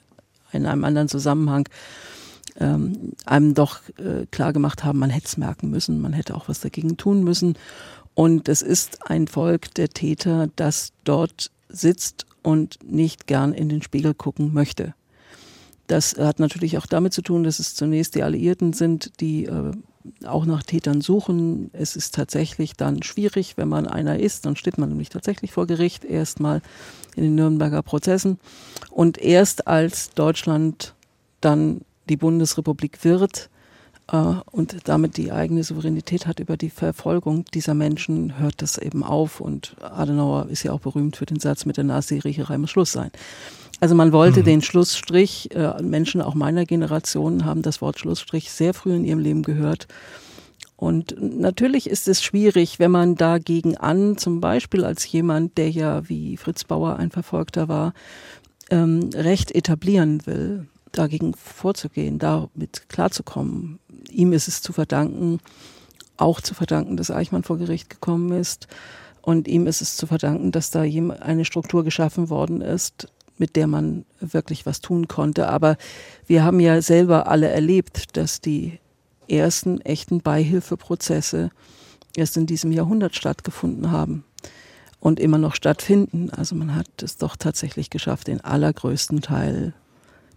in 0.53 0.67
einem 0.67 0.85
anderen 0.85 1.09
Zusammenhang 1.09 1.67
ähm, 2.59 3.13
einem 3.25 3.55
doch 3.55 3.81
äh, 3.99 4.27
klar 4.31 4.53
gemacht 4.53 4.85
haben, 4.85 4.99
man 4.99 5.11
hätte 5.11 5.27
es 5.27 5.37
merken 5.37 5.71
müssen, 5.71 6.01
man 6.01 6.13
hätte 6.13 6.35
auch 6.35 6.49
was 6.49 6.61
dagegen 6.61 6.97
tun 6.97 7.25
müssen. 7.25 7.55
Und 8.17 8.49
es 8.49 8.63
ist 8.63 9.11
ein 9.11 9.29
Volk 9.29 9.75
der 9.75 9.91
Täter, 9.91 10.49
das 10.57 10.95
dort 11.05 11.51
sitzt 11.69 12.25
und 12.43 12.79
nicht 12.83 13.27
gern 13.27 13.53
in 13.53 13.69
den 13.69 13.83
Spiegel 13.83 14.15
gucken 14.15 14.55
möchte. 14.55 14.95
Das 15.87 16.17
hat 16.17 16.41
natürlich 16.41 16.79
auch 16.79 16.87
damit 16.87 17.13
zu 17.13 17.21
tun, 17.21 17.45
dass 17.45 17.59
es 17.59 17.75
zunächst 17.75 18.15
die 18.15 18.23
Alliierten 18.23 18.73
sind, 18.73 19.21
die 19.21 19.45
äh, 19.45 19.73
auch 20.25 20.47
nach 20.47 20.63
Tätern 20.63 21.03
suchen. 21.03 21.69
Es 21.75 21.95
ist 21.95 22.15
tatsächlich 22.15 22.73
dann 22.73 23.03
schwierig, 23.03 23.59
wenn 23.59 23.69
man 23.69 23.87
einer 23.87 24.19
ist, 24.19 24.47
dann 24.47 24.57
steht 24.57 24.79
man 24.79 24.89
nämlich 24.89 25.11
tatsächlich 25.11 25.53
vor 25.53 25.67
Gericht, 25.67 26.03
erstmal 26.03 26.63
in 27.17 27.23
den 27.23 27.35
Nürnberger 27.35 27.83
Prozessen. 27.83 28.39
Und 28.91 29.19
erst 29.19 29.67
als 29.67 30.09
Deutschland 30.15 30.95
dann 31.43 31.83
die 32.09 32.17
Bundesrepublik 32.17 33.05
wird, 33.05 33.51
und 34.09 34.77
damit 34.85 35.17
die 35.17 35.33
eigene 35.33 35.65
Souveränität 35.65 36.27
hat 36.29 36.39
über 36.39 36.57
die 36.57 36.71
Verfolgung 36.71 37.45
dieser 37.55 37.75
Menschen, 37.75 38.39
hört 38.39 38.63
das 38.63 38.79
eben 38.79 39.03
auf. 39.03 39.41
Und 39.41 39.77
Adenauer 39.81 40.47
ist 40.49 40.63
ja 40.63 40.73
auch 40.73 40.81
berühmt 40.81 41.17
für 41.17 41.27
den 41.27 41.41
Satz, 41.41 41.67
mit 41.67 41.77
der 41.77 41.85
Nazi-Riecherei 41.85 42.57
muss 42.57 42.71
Schluss 42.71 42.93
sein. 42.93 43.11
Also 43.81 43.95
man 43.95 44.13
wollte 44.13 44.41
mhm. 44.41 44.45
den 44.45 44.63
Schlussstrich, 44.63 45.55
äh, 45.55 45.83
Menschen 45.83 46.23
auch 46.23 46.35
meiner 46.35 46.65
Generation 46.65 47.45
haben 47.45 47.63
das 47.63 47.83
Wort 47.83 47.99
Schlussstrich 47.99 48.51
sehr 48.51 48.75
früh 48.75 48.95
in 48.95 49.05
ihrem 49.05 49.19
Leben 49.19 49.43
gehört. 49.43 49.89
Und 50.77 51.17
natürlich 51.21 51.89
ist 51.89 52.07
es 52.07 52.23
schwierig, 52.23 52.79
wenn 52.79 52.91
man 52.91 53.17
dagegen 53.17 53.77
an, 53.77 54.19
zum 54.19 54.41
Beispiel 54.41 54.85
als 54.85 55.11
jemand, 55.11 55.59
der 55.59 55.71
ja 55.71 56.09
wie 56.09 56.37
Fritz 56.37 56.65
Bauer 56.65 56.97
ein 56.97 57.11
Verfolgter 57.11 57.69
war, 57.69 57.93
ähm, 58.71 59.11
Recht 59.15 59.53
etablieren 59.53 60.27
will, 60.27 60.67
dagegen 60.93 61.35
vorzugehen, 61.35 62.19
damit 62.19 62.89
klarzukommen 62.89 63.79
ihm 64.11 64.33
ist 64.33 64.49
es 64.49 64.63
zu 64.63 64.73
verdanken, 64.73 65.41
auch 66.17 66.41
zu 66.41 66.55
verdanken, 66.55 66.97
dass 66.97 67.11
Eichmann 67.11 67.43
vor 67.43 67.59
Gericht 67.59 67.91
gekommen 67.91 68.33
ist. 68.33 68.69
Und 69.23 69.49
ihm 69.49 69.67
ist 69.67 69.83
es 69.83 69.97
zu 69.97 70.07
verdanken, 70.07 70.53
dass 70.53 70.71
da 70.71 70.83
eine 70.83 71.45
Struktur 71.45 71.85
geschaffen 71.85 72.31
worden 72.31 72.61
ist, 72.61 73.09
mit 73.39 73.57
der 73.57 73.67
man 73.67 74.05
wirklich 74.21 74.67
was 74.67 74.81
tun 74.81 75.09
konnte. 75.09 75.49
Aber 75.49 75.77
wir 76.27 76.45
haben 76.45 76.61
ja 76.61 76.81
selber 76.81 77.27
alle 77.27 77.49
erlebt, 77.49 78.17
dass 78.17 78.41
die 78.41 78.79
ersten 79.29 79.81
echten 79.81 80.21
Beihilfeprozesse 80.21 81.51
erst 82.17 82.37
in 82.37 82.47
diesem 82.47 82.73
Jahrhundert 82.73 83.15
stattgefunden 83.15 83.91
haben 83.91 84.25
und 85.01 85.21
immer 85.21 85.39
noch 85.39 85.55
stattfinden. 85.55 86.31
Also 86.31 86.55
man 86.55 86.75
hat 86.75 87.03
es 87.03 87.17
doch 87.17 87.37
tatsächlich 87.37 87.91
geschafft, 87.91 88.29
den 88.29 88.41
allergrößten 88.41 89.21
Teil 89.21 89.75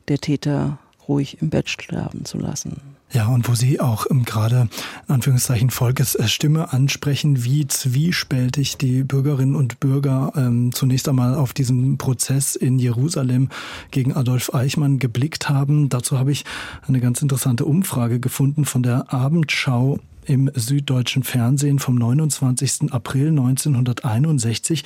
der 0.08 0.18
Täter 0.18 0.80
ruhig 1.08 1.42
im 1.42 1.50
Bett 1.50 1.70
sterben 1.70 2.26
zu 2.26 2.38
lassen. 2.38 2.99
Ja, 3.12 3.28
und 3.28 3.50
wo 3.50 3.56
Sie 3.56 3.80
auch 3.80 4.06
ähm, 4.12 4.24
gerade 4.24 4.70
in 5.08 5.16
Anführungszeichen 5.16 5.72
Volkesstimme 5.72 6.72
ansprechen, 6.72 7.44
wie 7.44 7.66
zwiespältig 7.66 8.78
die 8.78 9.04
Bürgerinnen 9.04 9.56
und 9.56 9.80
Bürger 9.80 10.32
ähm, 10.36 10.72
zunächst 10.72 11.10
einmal 11.10 11.34
auf 11.34 11.54
diesen 11.54 11.98
Prozess 11.98 12.56
in 12.56 12.78
Jerusalem 12.78 13.50
gegen 13.90 14.14
Adolf 14.14 14.54
Eichmann 14.54 15.00
geblickt 15.00 15.50
haben. 15.50 15.90
Dazu 15.90 16.20
habe 16.20 16.32
ich 16.32 16.46
eine 16.88 17.00
ganz 17.00 17.22
interessante 17.24 17.66
Umfrage 17.66 18.20
gefunden 18.20 18.66
von 18.66 18.84
der 18.84 19.12
Abendschau 19.12 20.00
im 20.30 20.52
süddeutschen 20.54 21.24
Fernsehen 21.24 21.80
vom 21.80 21.96
29. 21.96 22.94
April 22.94 23.30
1961. 23.30 24.84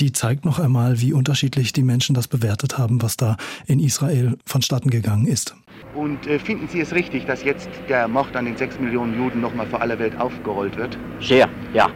Die 0.00 0.12
zeigt 0.12 0.44
noch 0.46 0.58
einmal, 0.58 1.00
wie 1.00 1.12
unterschiedlich 1.12 1.72
die 1.72 1.82
Menschen 1.82 2.14
das 2.14 2.26
bewertet 2.26 2.78
haben, 2.78 3.02
was 3.02 3.16
da 3.16 3.36
in 3.66 3.80
Israel 3.80 4.38
vonstatten 4.46 4.88
gegangen 4.90 5.26
ist. 5.26 5.54
Und 5.94 6.26
äh, 6.26 6.38
finden 6.38 6.68
Sie 6.68 6.80
es 6.80 6.94
richtig, 6.94 7.26
dass 7.26 7.44
jetzt 7.44 7.68
der 7.88 8.08
Mord 8.08 8.34
an 8.34 8.46
den 8.46 8.56
sechs 8.56 8.80
Millionen 8.80 9.16
Juden 9.16 9.40
nochmal 9.40 9.66
vor 9.66 9.82
aller 9.82 9.98
Welt 9.98 10.18
aufgerollt 10.18 10.76
wird? 10.76 10.96
Sehr, 11.20 11.48
ja. 11.74 11.90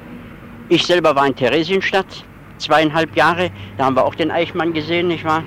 Ich 0.68 0.86
selber 0.86 1.16
war 1.16 1.26
in 1.26 1.34
Theresienstadt 1.34 2.24
zweieinhalb 2.58 3.16
Jahre. 3.16 3.50
Da 3.78 3.86
haben 3.86 3.96
wir 3.96 4.04
auch 4.04 4.14
den 4.14 4.30
Eichmann 4.30 4.72
gesehen, 4.72 5.08
nicht 5.08 5.24
wahr? 5.24 5.42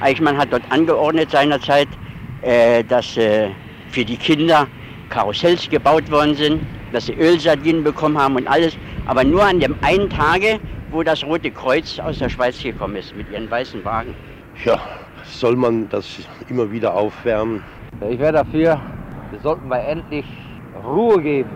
Eichmann 0.00 0.36
hat 0.36 0.52
dort 0.52 0.62
angeordnet 0.70 1.30
seinerzeit, 1.30 1.88
äh, 2.42 2.84
dass 2.84 3.16
äh, 3.16 3.50
für 3.90 4.04
die 4.04 4.16
Kinder 4.16 4.68
Karussells 5.10 5.68
gebaut 5.68 6.10
worden 6.10 6.34
sind, 6.34 6.60
dass 6.94 7.06
sie 7.06 7.14
Ölsardinen 7.14 7.84
bekommen 7.84 8.16
haben 8.18 8.36
und 8.36 8.46
alles. 8.48 8.76
Aber 9.06 9.24
nur 9.24 9.44
an 9.44 9.60
dem 9.60 9.74
einen 9.82 10.08
Tage, 10.08 10.60
wo 10.90 11.02
das 11.02 11.24
Rote 11.24 11.50
Kreuz 11.50 11.98
aus 11.98 12.18
der 12.18 12.28
Schweiz 12.28 12.62
gekommen 12.62 12.96
ist 12.96 13.14
mit 13.16 13.30
ihren 13.30 13.50
weißen 13.50 13.84
Wagen. 13.84 14.14
Ja, 14.64 14.78
soll 15.24 15.56
man 15.56 15.88
das 15.88 16.20
immer 16.48 16.70
wieder 16.70 16.94
aufwärmen? 16.94 17.62
Ich 18.08 18.18
wäre 18.18 18.32
dafür, 18.32 18.80
wir 19.30 19.40
sollten 19.40 19.68
mal 19.68 19.78
endlich 19.78 20.24
Ruhe 20.84 21.20
geben. 21.20 21.50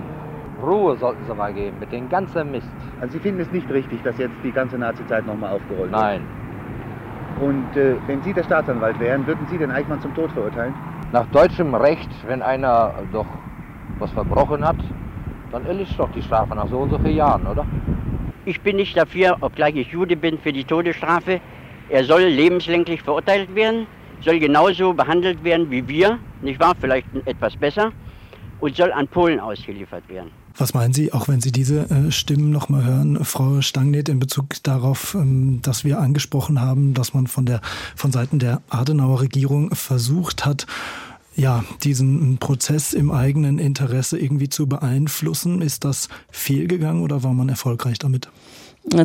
Ruhe 0.63 0.97
sollten 0.97 1.25
sie 1.27 1.35
mal 1.35 1.55
geben 1.55 1.77
mit 1.79 1.93
dem 1.93 2.09
ganzen 2.09 2.51
Mist. 2.51 2.69
Also 3.01 3.13
Sie 3.13 3.21
finden 3.21 3.41
es 3.41 3.51
nicht 3.53 3.71
richtig, 3.71 4.03
dass 4.03 4.19
jetzt 4.19 4.35
die 4.43 4.51
ganze 4.51 4.77
Nazizeit 4.77 5.25
nochmal 5.25 5.53
aufgerollt 5.53 5.93
wird? 5.93 6.01
Nein. 6.01 6.23
Und 7.41 7.77
äh, 7.77 7.95
wenn 8.09 8.21
Sie 8.23 8.33
der 8.33 8.43
Staatsanwalt 8.43 8.99
wären, 8.99 9.25
würden 9.25 9.47
Sie 9.49 9.57
den 9.57 9.71
Eichmann 9.71 10.01
zum 10.01 10.13
Tod 10.17 10.33
verurteilen? 10.33 10.75
Nach 11.13 11.27
deutschem 11.27 11.75
Recht, 11.77 12.11
wenn 12.27 12.43
einer 12.43 12.93
doch 13.13 13.27
was 14.01 14.11
verbrochen 14.11 14.67
hat, 14.67 14.77
dann 15.53 15.67
erlischt 15.67 15.99
doch 15.99 16.11
die 16.13 16.23
Strafe 16.23 16.55
nach 16.55 16.69
so 16.69 16.79
und 16.79 16.91
so 16.91 16.99
vielen 16.99 17.17
Jahren, 17.17 17.47
oder? 17.47 17.67
Ich 18.45 18.61
bin 18.61 18.77
nicht 18.77 18.97
dafür, 18.97 19.37
obgleich 19.41 19.77
ich 19.77 19.89
Jude 19.89 20.17
bin, 20.17 20.39
für 20.39 20.53
die 20.53 20.65
Todesstrafe. 20.65 21.41
Er 21.91 22.05
soll 22.05 22.23
lebenslänglich 22.23 23.03
verurteilt 23.03 23.55
werden, 23.55 23.87
soll 24.21 24.39
genauso 24.39 24.93
behandelt 24.93 25.43
werden 25.45 25.71
wie 25.71 25.87
wir, 25.87 26.19
nicht 26.43 26.61
wahr? 26.61 26.75
Vielleicht 26.81 27.07
etwas 27.27 27.57
besser, 27.57 27.93
und 28.61 28.77
soll 28.77 28.93
an 28.93 29.09
Polen 29.09 29.41
ausgeliefert 29.41 30.09
werden. 30.09 30.31
Was 30.57 30.75
meinen 30.75 30.93
Sie, 30.93 31.13
auch 31.13 31.29
wenn 31.29 31.41
Sie 31.41 31.53
diese 31.53 31.89
äh, 31.89 32.11
Stimmen 32.11 32.51
nochmal 32.51 32.85
hören, 32.85 33.25
Frau 33.25 33.61
Stangnet, 33.61 34.09
in 34.09 34.19
Bezug 34.19 34.61
darauf, 34.65 35.15
ähm, 35.15 35.61
dass 35.63 35.85
wir 35.85 36.01
angesprochen 36.01 36.61
haben, 36.61 36.95
dass 36.95 37.15
man 37.15 37.29
von 37.29 37.47
der 37.47 37.61
von 37.95 38.11
Seiten 38.11 38.41
der 38.41 38.61
Adenauer 38.69 39.21
Regierung 39.21 39.73
versucht 39.73 40.45
hat, 40.45 40.67
ja, 41.39 41.65
diesen 41.85 42.39
Prozess 42.39 42.93
im 42.93 43.13
eigenen 43.13 43.59
Interesse 43.59 44.19
irgendwie 44.19 44.49
zu 44.49 44.67
beeinflussen. 44.67 45.63
Ist 45.63 45.85
das 45.85 46.09
fehlgegangen 46.31 47.03
oder 47.03 47.23
war 47.23 47.33
man 47.33 47.49
erfolgreich 47.49 47.99
damit? 47.99 48.29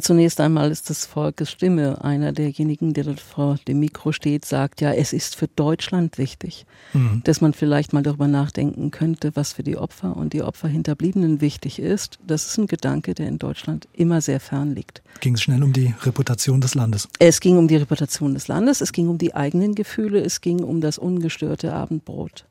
Zunächst 0.02 0.40
einmal 0.40 0.72
ist 0.72 0.90
das 0.90 1.06
Volkes 1.06 1.52
Stimme. 1.52 2.04
Einer 2.04 2.32
derjenigen, 2.32 2.94
der 2.94 3.04
dort 3.04 3.20
vor 3.20 3.58
dem 3.68 3.80
Mikro 3.80 4.12
steht, 4.12 4.46
sagt 4.46 4.82
ja, 4.82 4.92
es 4.92 5.14
ist 5.14 5.36
für 5.36 5.48
Deutschland 5.48 6.18
wichtig, 6.18 6.66
mhm. 6.94 7.22
dass 7.24 7.42
man 7.42 7.54
vielleicht 7.54 7.94
mal 7.94 8.04
darüber 8.04 8.28
nachdenken 8.28 8.92
könnte, 8.92 9.32
was 9.36 9.54
für 9.54 9.64
die 9.64 9.78
Opfer 9.78 10.16
und 10.16 10.34
die 10.34 10.42
Opferhinterbliebenen 10.42 11.42
wichtig 11.42 11.80
ist. 11.80 12.20
Das 12.26 12.46
ist 12.46 12.58
ein 12.58 12.68
Gedanke, 12.68 13.14
der 13.14 13.28
in 13.28 13.40
Deutschland 13.40 13.88
immer 13.94 14.22
sehr 14.22 14.40
fern 14.40 14.74
liegt. 14.74 15.02
Ging 15.20 15.36
es 15.36 15.42
schnell 15.42 15.64
um 15.64 15.74
die 15.74 15.94
Reputation 16.02 16.62
des 16.62 16.76
Landes? 16.76 17.08
Es 17.20 17.40
ging 17.40 17.58
um 17.58 17.68
die 17.68 17.78
Reputation 17.78 18.34
des 18.34 18.48
Landes, 18.48 18.82
es 18.82 18.94
ging 18.94 19.10
um 19.10 19.18
die 19.18 19.36
eigenen 19.36 19.76
Gefühle, 19.76 20.22
es 20.22 20.42
ging 20.42 20.64
um 20.64 20.82
das 20.82 20.98
ungestörte 20.98 21.74
Abendbrot. 21.74 22.46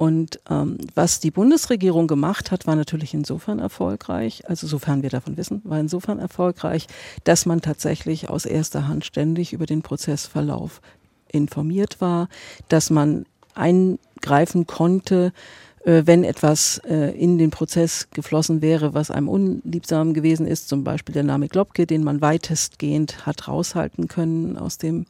Und 0.00 0.40
ähm, 0.48 0.78
was 0.94 1.20
die 1.20 1.30
Bundesregierung 1.30 2.06
gemacht 2.06 2.50
hat, 2.50 2.66
war 2.66 2.74
natürlich 2.74 3.12
insofern 3.12 3.58
erfolgreich, 3.58 4.48
also 4.48 4.66
sofern 4.66 5.02
wir 5.02 5.10
davon 5.10 5.36
wissen, 5.36 5.60
war 5.64 5.78
insofern 5.78 6.18
erfolgreich, 6.18 6.86
dass 7.24 7.44
man 7.44 7.60
tatsächlich 7.60 8.30
aus 8.30 8.46
erster 8.46 8.88
Hand 8.88 9.04
ständig 9.04 9.52
über 9.52 9.66
den 9.66 9.82
Prozessverlauf 9.82 10.80
informiert 11.28 12.00
war, 12.00 12.30
dass 12.68 12.88
man 12.88 13.26
eingreifen 13.54 14.66
konnte, 14.66 15.34
äh, 15.84 16.04
wenn 16.06 16.24
etwas 16.24 16.78
äh, 16.86 17.10
in 17.10 17.36
den 17.36 17.50
Prozess 17.50 18.08
geflossen 18.10 18.62
wäre, 18.62 18.94
was 18.94 19.10
einem 19.10 19.28
unliebsam 19.28 20.14
gewesen 20.14 20.46
ist, 20.46 20.70
zum 20.70 20.82
Beispiel 20.82 21.12
der 21.12 21.24
Name 21.24 21.48
Globke, 21.48 21.86
den 21.86 22.04
man 22.04 22.22
weitestgehend 22.22 23.26
hat 23.26 23.48
raushalten 23.48 24.08
können 24.08 24.56
aus 24.56 24.78
dem 24.78 25.04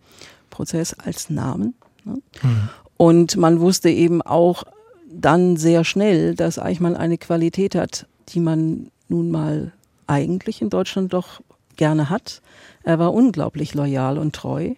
Prozess 0.51 0.95
als 0.95 1.31
Namen. 1.31 1.75
Ne? 2.05 2.15
Mhm. 2.43 2.69
Und 2.97 3.37
man 3.37 3.61
wusste 3.61 3.89
eben 3.89 4.21
auch, 4.21 4.65
dann 5.11 5.57
sehr 5.57 5.85
schnell, 5.85 6.35
dass 6.35 6.59
Eichmann 6.59 6.97
eine 6.97 7.19
Qualität 7.19 7.75
hat, 7.75 8.07
die 8.29 8.41
man 8.41 8.91
nun 9.09 9.31
mal 9.31 9.73
eigentlich 10.07 10.63
in 10.63 10.71
Deutschland 10.71 11.13
doch 11.13 11.41
gerne 11.77 12.11
hat. 12.11 12.41
Er 12.85 12.99
war 12.99 13.13
unglaublich 13.13 13.75
loyal 13.75 14.19
und 14.19 14.35
treu 14.35 14.75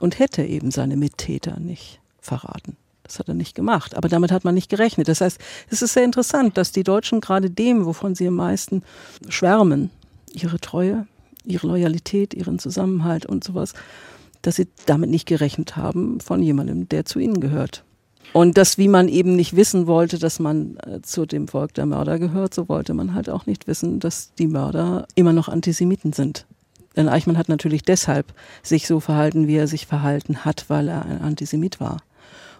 und 0.00 0.18
hätte 0.18 0.44
eben 0.44 0.70
seine 0.70 0.96
Mittäter 0.96 1.58
nicht 1.58 2.00
verraten. 2.20 2.76
Das 3.02 3.18
hat 3.18 3.28
er 3.28 3.34
nicht 3.34 3.54
gemacht. 3.54 3.96
Aber 3.96 4.08
damit 4.08 4.32
hat 4.32 4.44
man 4.44 4.54
nicht 4.54 4.68
gerechnet. 4.68 5.08
Das 5.08 5.20
heißt, 5.20 5.40
es 5.70 5.82
ist 5.82 5.94
sehr 5.94 6.04
interessant, 6.04 6.56
dass 6.56 6.72
die 6.72 6.82
Deutschen 6.82 7.20
gerade 7.20 7.50
dem, 7.50 7.86
wovon 7.86 8.14
sie 8.14 8.26
am 8.26 8.34
meisten 8.34 8.82
schwärmen, 9.28 9.90
ihre 10.32 10.58
Treue, 10.58 11.06
ihre 11.44 11.68
Loyalität, 11.68 12.34
ihren 12.34 12.58
Zusammenhalt 12.58 13.24
und 13.24 13.44
sowas, 13.44 13.74
dass 14.42 14.56
sie 14.56 14.68
damit 14.86 15.10
nicht 15.10 15.26
gerechnet 15.26 15.76
haben 15.76 16.20
von 16.20 16.42
jemandem, 16.42 16.88
der 16.88 17.04
zu 17.04 17.18
ihnen 17.18 17.40
gehört. 17.40 17.84
Und 18.36 18.58
das, 18.58 18.76
wie 18.76 18.88
man 18.88 19.08
eben 19.08 19.34
nicht 19.34 19.56
wissen 19.56 19.86
wollte, 19.86 20.18
dass 20.18 20.38
man 20.40 20.76
äh, 20.86 21.00
zu 21.00 21.24
dem 21.24 21.48
Volk 21.48 21.72
der 21.72 21.86
Mörder 21.86 22.18
gehört, 22.18 22.52
so 22.52 22.68
wollte 22.68 22.92
man 22.92 23.14
halt 23.14 23.30
auch 23.30 23.46
nicht 23.46 23.66
wissen, 23.66 23.98
dass 23.98 24.34
die 24.34 24.46
Mörder 24.46 25.06
immer 25.14 25.32
noch 25.32 25.48
Antisemiten 25.48 26.12
sind. 26.12 26.44
Denn 26.96 27.08
Eichmann 27.08 27.38
hat 27.38 27.48
natürlich 27.48 27.80
deshalb 27.80 28.34
sich 28.62 28.86
so 28.86 29.00
verhalten, 29.00 29.46
wie 29.46 29.56
er 29.56 29.68
sich 29.68 29.86
verhalten 29.86 30.44
hat, 30.44 30.66
weil 30.68 30.88
er 30.88 31.06
ein 31.06 31.22
Antisemit 31.22 31.80
war. 31.80 32.02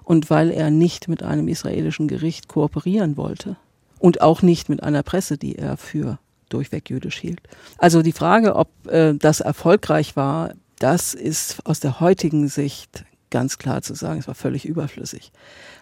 Und 0.03 0.31
weil 0.31 0.51
er 0.51 0.71
nicht 0.71 1.09
mit 1.09 1.23
einem 1.23 1.47
israelischen 1.47 2.09
Gericht 2.09 2.49
kooperieren 2.49 3.19
wollte. 3.19 3.57
Und 3.99 4.23
auch 4.23 4.41
nicht 4.41 4.71
mit 4.71 4.83
einer 4.83 5.03
Presse, 5.03 5.37
die 5.37 5.57
er 5.57 5.77
für 5.77 6.19
durchweg 6.49 6.89
jüdisch 6.89 7.19
hielt. 7.19 7.41
Also 7.77 8.01
die 8.01 8.13
Frage, 8.13 8.57
ob 8.57 8.71
äh, 8.87 9.13
das 9.13 9.41
erfolgreich 9.41 10.17
war, 10.17 10.55
das 10.79 11.13
ist 11.13 11.67
aus 11.67 11.81
der 11.81 12.01
heutigen 12.01 12.49
Sicht 12.49 13.05
ganz 13.31 13.59
klar 13.59 13.83
zu 13.83 13.95
sagen, 13.95 14.21
es 14.21 14.29
war 14.29 14.35
völlig 14.35 14.65
überflüssig. 14.65 15.33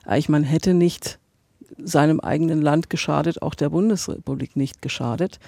Eichmann 0.04 0.44
hätte 0.44 0.74
nicht 0.74 1.18
seinem 1.78 2.20
eigenen 2.20 2.62
Land 2.62 2.90
geschadet, 2.90 3.42
auch 3.42 3.54
der 3.54 3.70
Bundesrepublik 3.70 4.56
nicht 4.56 4.82
geschadet. 4.82 5.38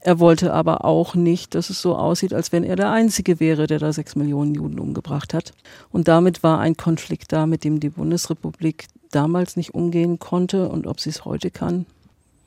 Er 0.00 0.20
wollte 0.20 0.52
aber 0.52 0.84
auch 0.84 1.14
nicht, 1.14 1.54
dass 1.54 1.70
es 1.70 1.82
so 1.82 1.96
aussieht, 1.96 2.32
als 2.32 2.52
wenn 2.52 2.64
er 2.64 2.76
der 2.76 2.90
Einzige 2.90 3.40
wäre, 3.40 3.66
der 3.66 3.78
da 3.78 3.92
sechs 3.92 4.14
Millionen 4.14 4.54
Juden 4.54 4.78
umgebracht 4.78 5.34
hat. 5.34 5.52
Und 5.90 6.08
damit 6.08 6.42
war 6.42 6.60
ein 6.60 6.76
Konflikt 6.76 7.32
da, 7.32 7.46
mit 7.46 7.64
dem 7.64 7.80
die 7.80 7.90
Bundesrepublik 7.90 8.86
damals 9.10 9.56
nicht 9.56 9.74
umgehen 9.74 10.18
konnte 10.18 10.68
und 10.68 10.86
ob 10.86 11.00
sie 11.00 11.10
es 11.10 11.24
heute 11.24 11.50
kann. 11.50 11.86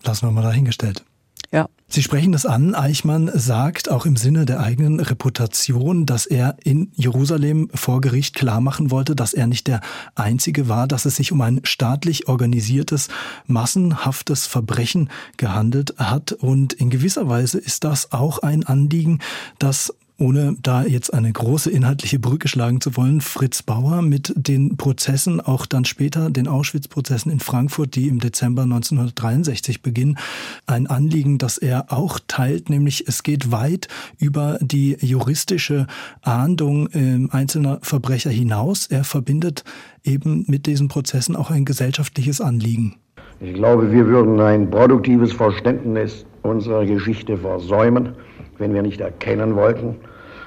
Lassen 0.03 0.27
wir 0.27 0.31
mal 0.31 0.43
dahingestellt. 0.43 1.03
Ja. 1.51 1.67
Sie 1.93 2.01
sprechen 2.01 2.31
das 2.31 2.45
an. 2.45 2.73
Eichmann 2.73 3.29
sagt 3.33 3.91
auch 3.91 4.05
im 4.05 4.15
Sinne 4.15 4.45
der 4.45 4.61
eigenen 4.61 5.01
Reputation, 5.01 6.05
dass 6.05 6.25
er 6.25 6.55
in 6.63 6.89
Jerusalem 6.95 7.69
vor 7.73 7.99
Gericht 7.99 8.33
klarmachen 8.33 8.91
wollte, 8.91 9.13
dass 9.13 9.33
er 9.33 9.45
nicht 9.45 9.67
der 9.67 9.81
Einzige 10.15 10.69
war, 10.69 10.87
dass 10.87 11.03
es 11.03 11.17
sich 11.17 11.33
um 11.33 11.41
ein 11.41 11.59
staatlich 11.65 12.29
organisiertes, 12.29 13.09
massenhaftes 13.45 14.47
Verbrechen 14.47 15.09
gehandelt 15.35 15.95
hat. 15.97 16.31
Und 16.31 16.71
in 16.71 16.89
gewisser 16.89 17.27
Weise 17.27 17.57
ist 17.57 17.83
das 17.83 18.13
auch 18.13 18.39
ein 18.39 18.63
Anliegen, 18.63 19.19
das 19.59 19.93
ohne 20.21 20.55
da 20.61 20.83
jetzt 20.83 21.13
eine 21.13 21.31
große 21.31 21.71
inhaltliche 21.71 22.19
Brücke 22.19 22.47
schlagen 22.47 22.79
zu 22.79 22.95
wollen, 22.95 23.21
Fritz 23.21 23.63
Bauer 23.63 24.03
mit 24.03 24.31
den 24.35 24.77
Prozessen, 24.77 25.41
auch 25.41 25.65
dann 25.65 25.83
später 25.83 26.29
den 26.29 26.47
Auschwitz-Prozessen 26.47 27.31
in 27.31 27.39
Frankfurt, 27.39 27.95
die 27.95 28.07
im 28.07 28.19
Dezember 28.19 28.61
1963 28.61 29.81
beginnen, 29.81 30.19
ein 30.67 30.85
Anliegen, 30.85 31.39
das 31.39 31.57
er 31.57 31.91
auch 31.91 32.19
teilt, 32.27 32.69
nämlich 32.69 33.07
es 33.07 33.23
geht 33.23 33.51
weit 33.51 33.87
über 34.19 34.59
die 34.61 34.95
juristische 35.01 35.87
Ahndung 36.21 36.87
äh, 36.91 37.27
einzelner 37.31 37.79
Verbrecher 37.81 38.29
hinaus. 38.29 38.85
Er 38.87 39.03
verbindet 39.03 39.63
eben 40.03 40.45
mit 40.47 40.67
diesen 40.67 40.87
Prozessen 40.87 41.35
auch 41.35 41.49
ein 41.49 41.65
gesellschaftliches 41.65 42.41
Anliegen. 42.41 42.95
Ich 43.39 43.55
glaube, 43.55 43.91
wir 43.91 44.05
würden 44.05 44.39
ein 44.39 44.69
produktives 44.69 45.33
Verständnis 45.33 46.27
unserer 46.43 46.85
Geschichte 46.85 47.37
versäumen, 47.37 48.13
wenn 48.59 48.73
wir 48.75 48.83
nicht 48.83 49.01
erkennen 49.01 49.55
wollten, 49.55 49.95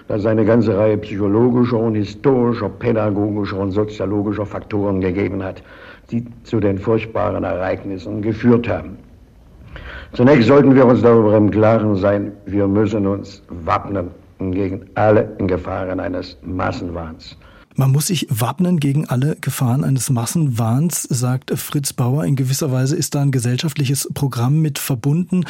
dass 0.09 0.21
es 0.21 0.27
eine 0.27 0.45
ganze 0.45 0.77
Reihe 0.77 0.99
psychologischer 0.99 1.79
und 1.79 1.95
historischer, 1.95 2.69
pädagogischer 2.69 3.59
und 3.59 3.71
soziologischer 3.71 4.47
Faktoren 4.47 5.01
gegeben 5.01 5.43
hat, 5.43 5.63
die 6.11 6.25
zu 6.45 6.61
den 6.61 6.79
furchtbaren 6.79 7.45
Ereignissen 7.45 8.21
geführt 8.21 8.69
haben. 8.69 8.99
Zunächst 10.13 10.47
sollten 10.47 10.75
wir 10.75 10.87
uns 10.87 11.03
darüber 11.03 11.37
im 11.37 11.51
Klaren 11.51 11.97
sein, 11.97 12.33
wir 12.47 12.69
müssen 12.69 13.07
uns 13.07 13.43
wappnen 13.49 14.11
gegen 14.39 14.83
alle 14.95 15.35
Gefahren 15.39 16.01
eines 16.01 16.37
Massenwahns. 16.43 17.37
Man 17.77 17.91
muss 17.91 18.07
sich 18.07 18.29
wappnen 18.31 18.79
gegen 18.79 19.09
alle 19.09 19.37
Gefahren 19.41 19.83
eines 19.83 20.09
Massenwahns, 20.09 21.03
sagt 21.03 21.51
Fritz 21.59 21.93
Bauer. 21.93 22.25
In 22.25 22.37
gewisser 22.37 22.71
Weise 22.71 22.95
ist 22.95 23.17
da 23.17 23.23
ein 23.23 23.33
gesellschaftliches 23.33 24.09
Programm 24.15 24.63
mit 24.63 24.79
verbunden. 24.79 25.45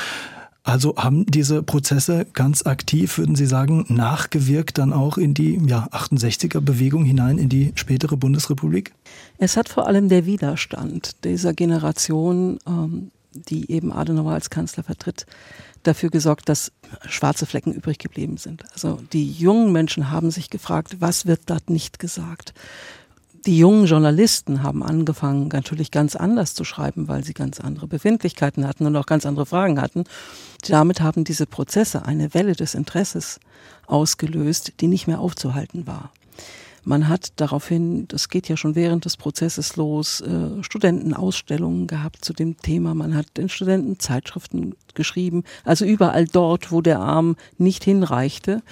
Also 0.65 0.97
haben 0.97 1.27
diese 1.27 1.63
Prozesse 1.63 2.27
ganz 2.33 2.65
aktiv, 2.65 3.19
würden 3.19 3.37
Sie 3.37 3.45
sagen, 3.45 3.85
nachgewirkt 3.89 4.79
dann 4.79 4.95
auch 4.95 5.19
in 5.19 5.35
die 5.35 5.61
ja, 5.67 5.89
68er 5.93 6.61
Bewegung 6.61 7.05
hinein, 7.05 7.37
in 7.37 7.51
die 7.51 7.73
spätere 7.75 8.17
Bundesrepublik? 8.17 8.95
Es 9.37 9.59
hat 9.59 9.69
vor 9.69 9.87
allem 9.87 10.09
der 10.09 10.25
Widerstand 10.25 11.23
dieser 11.25 11.53
Generation, 11.53 12.59
ähm, 12.67 13.11
die 13.35 13.71
eben 13.71 13.93
Adenauer 13.93 14.33
als 14.33 14.49
Kanzler 14.49 14.85
vertritt, 14.85 15.27
dafür 15.83 16.09
gesorgt, 16.09 16.49
dass 16.49 16.73
schwarze 17.07 17.45
Flecken 17.45 17.75
übrig 17.75 17.99
geblieben 17.99 18.39
sind. 18.39 18.65
Also 18.73 19.01
die 19.13 19.31
jungen 19.31 19.71
Menschen 19.71 20.11
haben 20.11 20.31
sich 20.31 20.49
gefragt, 20.49 20.97
was 20.99 21.27
wird 21.27 21.43
dort 21.47 21.69
nicht 21.69 21.99
gesagt? 21.99 22.55
Die 23.47 23.59
jungen 23.59 23.85
Journalisten 23.85 24.63
haben 24.63 24.83
angefangen, 24.83 25.49
natürlich 25.53 25.91
ganz 25.91 26.17
anders 26.17 26.55
zu 26.55 26.65
schreiben, 26.65 27.09
weil 27.09 27.25
sie 27.25 27.35
ganz 27.35 27.61
andere 27.61 27.87
Befindlichkeiten 27.87 28.67
hatten 28.67 28.87
und 28.87 28.97
auch 28.97 29.05
ganz 29.05 29.27
andere 29.27 29.45
Fragen 29.45 29.83
hatten. 29.83 30.05
Damit 30.67 31.03
haben 31.03 31.25
diese 31.25 31.45
Prozesse 31.45 32.07
eine 32.07 32.33
Welle 32.33 32.55
des 32.55 32.75
Interesses 32.75 33.41
ausgelöst, 33.87 34.73
die 34.81 34.87
nicht 34.87 35.07
mehr 35.07 35.21
aufzuhalten 35.21 35.87
war. 35.87 36.11
Man 36.85 37.09
hat 37.09 37.33
daraufhin, 37.37 38.09
das 38.09 38.29
geht 38.29 38.49
ja 38.49 38.57
schon 38.57 38.75
während 38.75 39.05
des 39.05 39.17
Prozesses 39.17 39.77
los, 39.77 40.21
äh, 40.21 40.63
Studentenausstellungen 40.63 41.87
gehabt 41.87 42.25
zu 42.25 42.35
dem 42.35 42.59
Thema. 42.59 42.95
Man 42.95 43.15
hat 43.15 43.27
in 43.39 43.49
Studentenzeitschriften 43.49 44.75
geschrieben, 44.95 45.45
also 45.65 45.85
überall 45.87 46.27
dort, 46.27 46.73
wo 46.73 46.83
der 46.83 47.01
Arm 47.01 47.37
nicht 47.57 47.85
hinreichte 47.85 48.63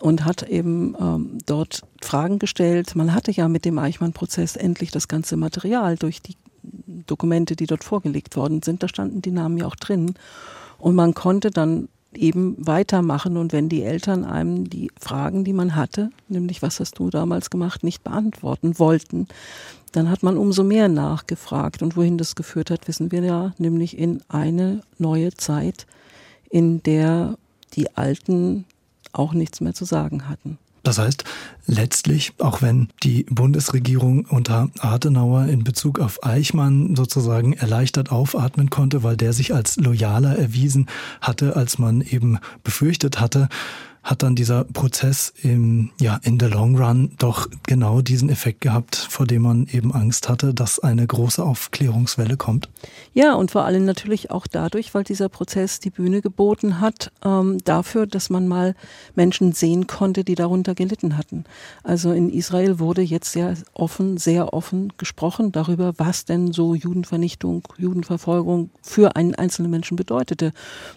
und 0.00 0.24
hat 0.24 0.42
eben 0.42 0.94
ähm, 1.00 1.38
dort 1.46 1.82
Fragen 2.02 2.38
gestellt. 2.38 2.94
Man 2.96 3.14
hatte 3.14 3.30
ja 3.30 3.48
mit 3.48 3.64
dem 3.64 3.78
Eichmann-Prozess 3.78 4.56
endlich 4.56 4.90
das 4.90 5.08
ganze 5.08 5.36
Material 5.36 5.96
durch 5.96 6.20
die 6.22 6.36
Dokumente, 6.62 7.56
die 7.56 7.66
dort 7.66 7.84
vorgelegt 7.84 8.36
worden 8.36 8.62
sind. 8.62 8.82
Da 8.82 8.88
standen 8.88 9.22
die 9.22 9.30
Namen 9.30 9.58
ja 9.58 9.66
auch 9.66 9.76
drin. 9.76 10.14
Und 10.78 10.94
man 10.94 11.14
konnte 11.14 11.50
dann 11.50 11.88
eben 12.14 12.56
weitermachen 12.58 13.36
und 13.36 13.52
wenn 13.52 13.68
die 13.68 13.82
Eltern 13.82 14.24
einem 14.24 14.68
die 14.68 14.90
Fragen, 14.98 15.44
die 15.44 15.52
man 15.52 15.74
hatte, 15.76 16.10
nämlich 16.28 16.62
was 16.62 16.80
hast 16.80 16.98
du 16.98 17.10
damals 17.10 17.50
gemacht, 17.50 17.84
nicht 17.84 18.02
beantworten 18.02 18.78
wollten, 18.78 19.28
dann 19.92 20.10
hat 20.10 20.22
man 20.22 20.36
umso 20.36 20.64
mehr 20.64 20.88
nachgefragt 20.88 21.82
und 21.82 21.96
wohin 21.96 22.18
das 22.18 22.34
geführt 22.34 22.70
hat, 22.70 22.88
wissen 22.88 23.12
wir 23.12 23.22
ja, 23.22 23.54
nämlich 23.58 23.98
in 23.98 24.22
eine 24.28 24.82
neue 24.98 25.32
Zeit, 25.34 25.86
in 26.50 26.82
der 26.82 27.36
die 27.74 27.96
Alten 27.96 28.64
auch 29.18 29.32
nichts 29.32 29.60
mehr 29.60 29.74
zu 29.74 29.84
sagen 29.84 30.28
hatten. 30.28 30.58
Das 30.86 30.98
heißt, 30.98 31.24
letztlich, 31.66 32.32
auch 32.38 32.62
wenn 32.62 32.90
die 33.02 33.24
Bundesregierung 33.24 34.24
unter 34.24 34.70
Adenauer 34.78 35.46
in 35.46 35.64
Bezug 35.64 35.98
auf 35.98 36.24
Eichmann 36.24 36.94
sozusagen 36.94 37.54
erleichtert 37.54 38.12
aufatmen 38.12 38.70
konnte, 38.70 39.02
weil 39.02 39.16
der 39.16 39.32
sich 39.32 39.52
als 39.52 39.78
loyaler 39.78 40.38
erwiesen 40.38 40.86
hatte, 41.20 41.56
als 41.56 41.80
man 41.80 42.02
eben 42.02 42.38
befürchtet 42.62 43.18
hatte, 43.18 43.48
hat 44.06 44.22
dann 44.22 44.36
dieser 44.36 44.62
Prozess 44.62 45.34
im, 45.42 45.90
ja, 46.00 46.20
in 46.22 46.38
the 46.38 46.46
long 46.46 46.76
run 46.78 47.10
doch 47.18 47.48
genau 47.66 48.02
diesen 48.02 48.28
Effekt 48.30 48.60
gehabt, 48.60 48.94
vor 48.94 49.26
dem 49.26 49.42
man 49.42 49.66
eben 49.66 49.92
Angst 49.92 50.28
hatte, 50.28 50.54
dass 50.54 50.78
eine 50.78 51.04
große 51.04 51.42
Aufklärungswelle 51.44 52.36
kommt. 52.36 52.68
Ja, 53.14 53.34
und 53.34 53.50
vor 53.50 53.64
allem 53.64 53.84
natürlich 53.84 54.30
auch 54.30 54.46
dadurch, 54.46 54.94
weil 54.94 55.02
dieser 55.02 55.28
Prozess 55.28 55.80
die 55.80 55.90
Bühne 55.90 56.22
geboten 56.22 56.80
hat, 56.80 57.10
ähm, 57.24 57.58
dafür, 57.64 58.06
dass 58.06 58.30
man 58.30 58.46
mal 58.46 58.76
Menschen 59.16 59.52
sehen 59.52 59.88
konnte, 59.88 60.22
die 60.22 60.36
darunter 60.36 60.76
gelitten 60.76 61.18
hatten. 61.18 61.44
Also 61.82 62.12
in 62.12 62.30
Israel 62.30 62.78
wurde 62.78 63.02
jetzt 63.02 63.32
sehr 63.32 63.56
offen, 63.74 64.18
sehr 64.18 64.54
offen 64.54 64.92
gesprochen 64.98 65.50
darüber, 65.50 65.94
was 65.96 66.24
denn 66.24 66.52
so 66.52 66.76
Judenvernichtung, 66.76 67.64
Judenverfolgung 67.76 68.70
für 68.82 69.16
einen 69.16 69.34
einzelnen 69.34 69.72
Menschen 69.72 69.96
bedeutete. 69.96 70.52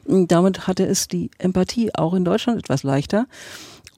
Und 0.06 0.32
damit 0.32 0.68
hatte 0.68 0.86
es 0.86 1.08
die 1.08 1.32
Empathie 1.40 1.96
auch 1.96 2.14
in 2.14 2.24
Deutschland 2.24 2.60
etwas 2.60 2.84
leichter 2.84 2.99
leichter. 3.00 3.28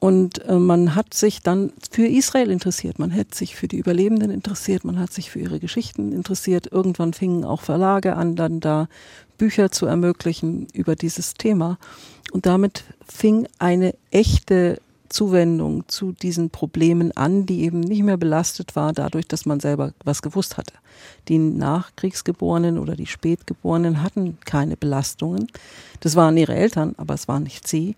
Und 0.00 0.44
äh, 0.46 0.54
man 0.54 0.96
hat 0.96 1.14
sich 1.14 1.42
dann 1.42 1.72
für 1.90 2.06
Israel 2.06 2.50
interessiert, 2.50 2.98
man 2.98 3.14
hat 3.14 3.36
sich 3.36 3.54
für 3.54 3.68
die 3.68 3.78
Überlebenden 3.78 4.32
interessiert, 4.32 4.84
man 4.84 4.98
hat 4.98 5.12
sich 5.12 5.30
für 5.30 5.38
ihre 5.38 5.60
Geschichten 5.60 6.10
interessiert. 6.12 6.66
Irgendwann 6.72 7.12
fingen 7.12 7.44
auch 7.44 7.60
Verlage 7.60 8.16
an, 8.16 8.34
dann 8.34 8.58
da 8.58 8.88
Bücher 9.38 9.70
zu 9.70 9.86
ermöglichen 9.86 10.66
über 10.72 10.96
dieses 10.96 11.34
Thema. 11.34 11.78
Und 12.32 12.46
damit 12.46 12.82
fing 13.06 13.46
eine 13.60 13.94
echte 14.10 14.80
Zuwendung 15.08 15.84
zu 15.88 16.12
diesen 16.12 16.50
Problemen 16.50 17.16
an, 17.16 17.46
die 17.46 17.62
eben 17.62 17.80
nicht 17.80 18.02
mehr 18.02 18.16
belastet 18.16 18.74
war 18.74 18.92
dadurch, 18.92 19.28
dass 19.28 19.46
man 19.46 19.60
selber 19.60 19.92
was 20.04 20.22
gewusst 20.22 20.56
hatte. 20.56 20.74
Die 21.28 21.38
Nachkriegsgeborenen 21.38 22.78
oder 22.78 22.96
die 22.96 23.06
Spätgeborenen 23.06 24.02
hatten 24.02 24.38
keine 24.44 24.76
Belastungen. 24.76 25.46
Das 26.00 26.16
waren 26.16 26.36
ihre 26.36 26.54
Eltern, 26.54 26.94
aber 26.96 27.14
es 27.14 27.28
waren 27.28 27.44
nicht 27.44 27.68
sie. 27.68 27.94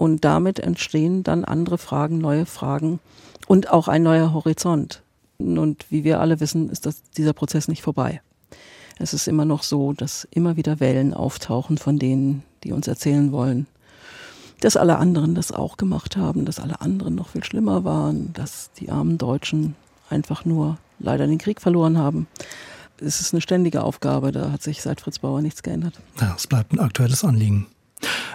Und 0.00 0.24
damit 0.24 0.58
entstehen 0.60 1.24
dann 1.24 1.44
andere 1.44 1.76
Fragen, 1.76 2.16
neue 2.16 2.46
Fragen 2.46 3.00
und 3.46 3.68
auch 3.68 3.86
ein 3.86 4.02
neuer 4.02 4.32
Horizont. 4.32 5.02
Und 5.36 5.84
wie 5.90 6.04
wir 6.04 6.20
alle 6.20 6.40
wissen, 6.40 6.70
ist 6.70 6.86
das, 6.86 7.02
dieser 7.18 7.34
Prozess 7.34 7.68
nicht 7.68 7.82
vorbei. 7.82 8.22
Es 8.98 9.12
ist 9.12 9.28
immer 9.28 9.44
noch 9.44 9.62
so, 9.62 9.92
dass 9.92 10.26
immer 10.30 10.56
wieder 10.56 10.80
Wellen 10.80 11.12
auftauchen 11.12 11.76
von 11.76 11.98
denen, 11.98 12.44
die 12.64 12.72
uns 12.72 12.88
erzählen 12.88 13.30
wollen, 13.30 13.66
dass 14.62 14.78
alle 14.78 14.96
anderen 14.96 15.34
das 15.34 15.52
auch 15.52 15.76
gemacht 15.76 16.16
haben, 16.16 16.46
dass 16.46 16.60
alle 16.60 16.80
anderen 16.80 17.14
noch 17.14 17.28
viel 17.28 17.44
schlimmer 17.44 17.84
waren, 17.84 18.32
dass 18.32 18.70
die 18.72 18.88
armen 18.88 19.18
Deutschen 19.18 19.76
einfach 20.08 20.46
nur 20.46 20.78
leider 20.98 21.26
den 21.26 21.36
Krieg 21.36 21.60
verloren 21.60 21.98
haben. 21.98 22.26
Es 23.02 23.20
ist 23.20 23.34
eine 23.34 23.42
ständige 23.42 23.82
Aufgabe, 23.82 24.32
da 24.32 24.50
hat 24.50 24.62
sich 24.62 24.80
seit 24.80 25.02
Fritz 25.02 25.18
Bauer 25.18 25.42
nichts 25.42 25.62
geändert. 25.62 26.00
Ja, 26.18 26.32
es 26.34 26.46
bleibt 26.46 26.72
ein 26.72 26.80
aktuelles 26.80 27.22
Anliegen. 27.22 27.66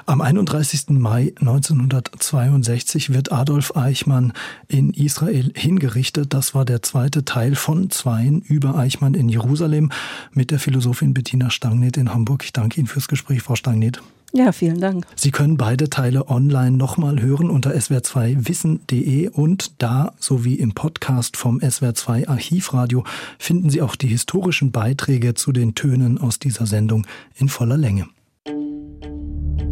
Am 0.08 0.22
31. 0.22 0.90
Mai 0.90 1.34
1962 1.40 3.12
wird 3.12 3.32
Adolf 3.32 3.76
Eichmann 3.76 4.34
in 4.68 4.92
Israel 4.92 5.52
hingerichtet. 5.56 6.32
Das 6.32 6.54
war 6.54 6.64
der 6.64 6.84
zweite 6.84 7.26
Teil 7.26 7.56
von 7.56 7.90
zweien 7.90 8.42
über 8.42 8.76
Eichmann 8.76 9.16
in 9.16 9.30
Jerusalem 9.30 9.92
mit 10.32 10.52
der 10.52 10.60
Philosophin 10.60 11.16
Bettina 11.16 11.50
Stangnet 11.50 11.98
in 11.98 12.14
Hamburg. 12.14 12.44
Ich 12.44 12.54
danke 12.54 12.80
Ihnen 12.80 12.88
fürs 12.88 13.08
Gespräch, 13.08 13.42
Frau 13.42 13.56
Stangnet. 13.56 14.00
Ja, 14.32 14.52
vielen 14.52 14.80
Dank. 14.80 15.08
Sie 15.16 15.32
können 15.32 15.58
beide 15.58 15.90
Teile 15.90 16.30
online 16.30 16.78
nochmal 16.78 17.20
hören 17.20 17.50
unter 17.50 17.72
swr2wissen.de 17.72 19.30
und 19.30 19.82
da 19.82 20.14
sowie 20.20 20.56
im 20.56 20.74
Podcast 20.74 21.36
vom 21.36 21.60
SWR2 21.60 22.28
Archivradio 22.28 23.04
finden 23.40 23.72
Sie 23.72 23.82
auch 23.82 23.96
die 23.96 24.08
historischen 24.08 24.72
Beiträge 24.72 25.34
zu 25.34 25.52
den 25.52 25.74
Tönen 25.74 26.20
aus 26.20 26.38
dieser 26.38 26.68
Sendung 26.68 27.08
in 27.38 27.50
voller 27.50 27.78
Länge. 27.78 28.06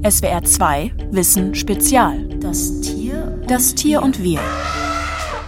SWR 0.06 0.44
2 0.44 0.92
Wissen 1.12 1.56
Spezial. 1.56 2.28
Das 2.42 2.82
Tier. 2.82 3.42
Das 3.48 3.74
Tier 3.74 4.02
und 4.02 4.22
wir. 4.22 4.42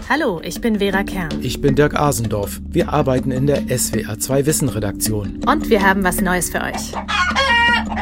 Hallo, 0.07 0.39
ich 0.45 0.61
bin 0.61 0.79
Vera 0.79 1.03
Kern. 1.03 1.29
Ich 1.41 1.59
bin 1.59 1.75
Dirk 1.75 1.99
Asendorf. 1.99 2.61
Wir 2.69 2.93
arbeiten 2.93 3.31
in 3.31 3.47
der 3.47 3.63
SWR 3.67 4.17
2 4.17 4.45
Wissen 4.45 4.69
Redaktion. 4.69 5.41
Und 5.45 5.69
wir 5.69 5.85
haben 5.85 6.05
was 6.05 6.21
Neues 6.21 6.51
für 6.51 6.61
euch. 6.61 6.93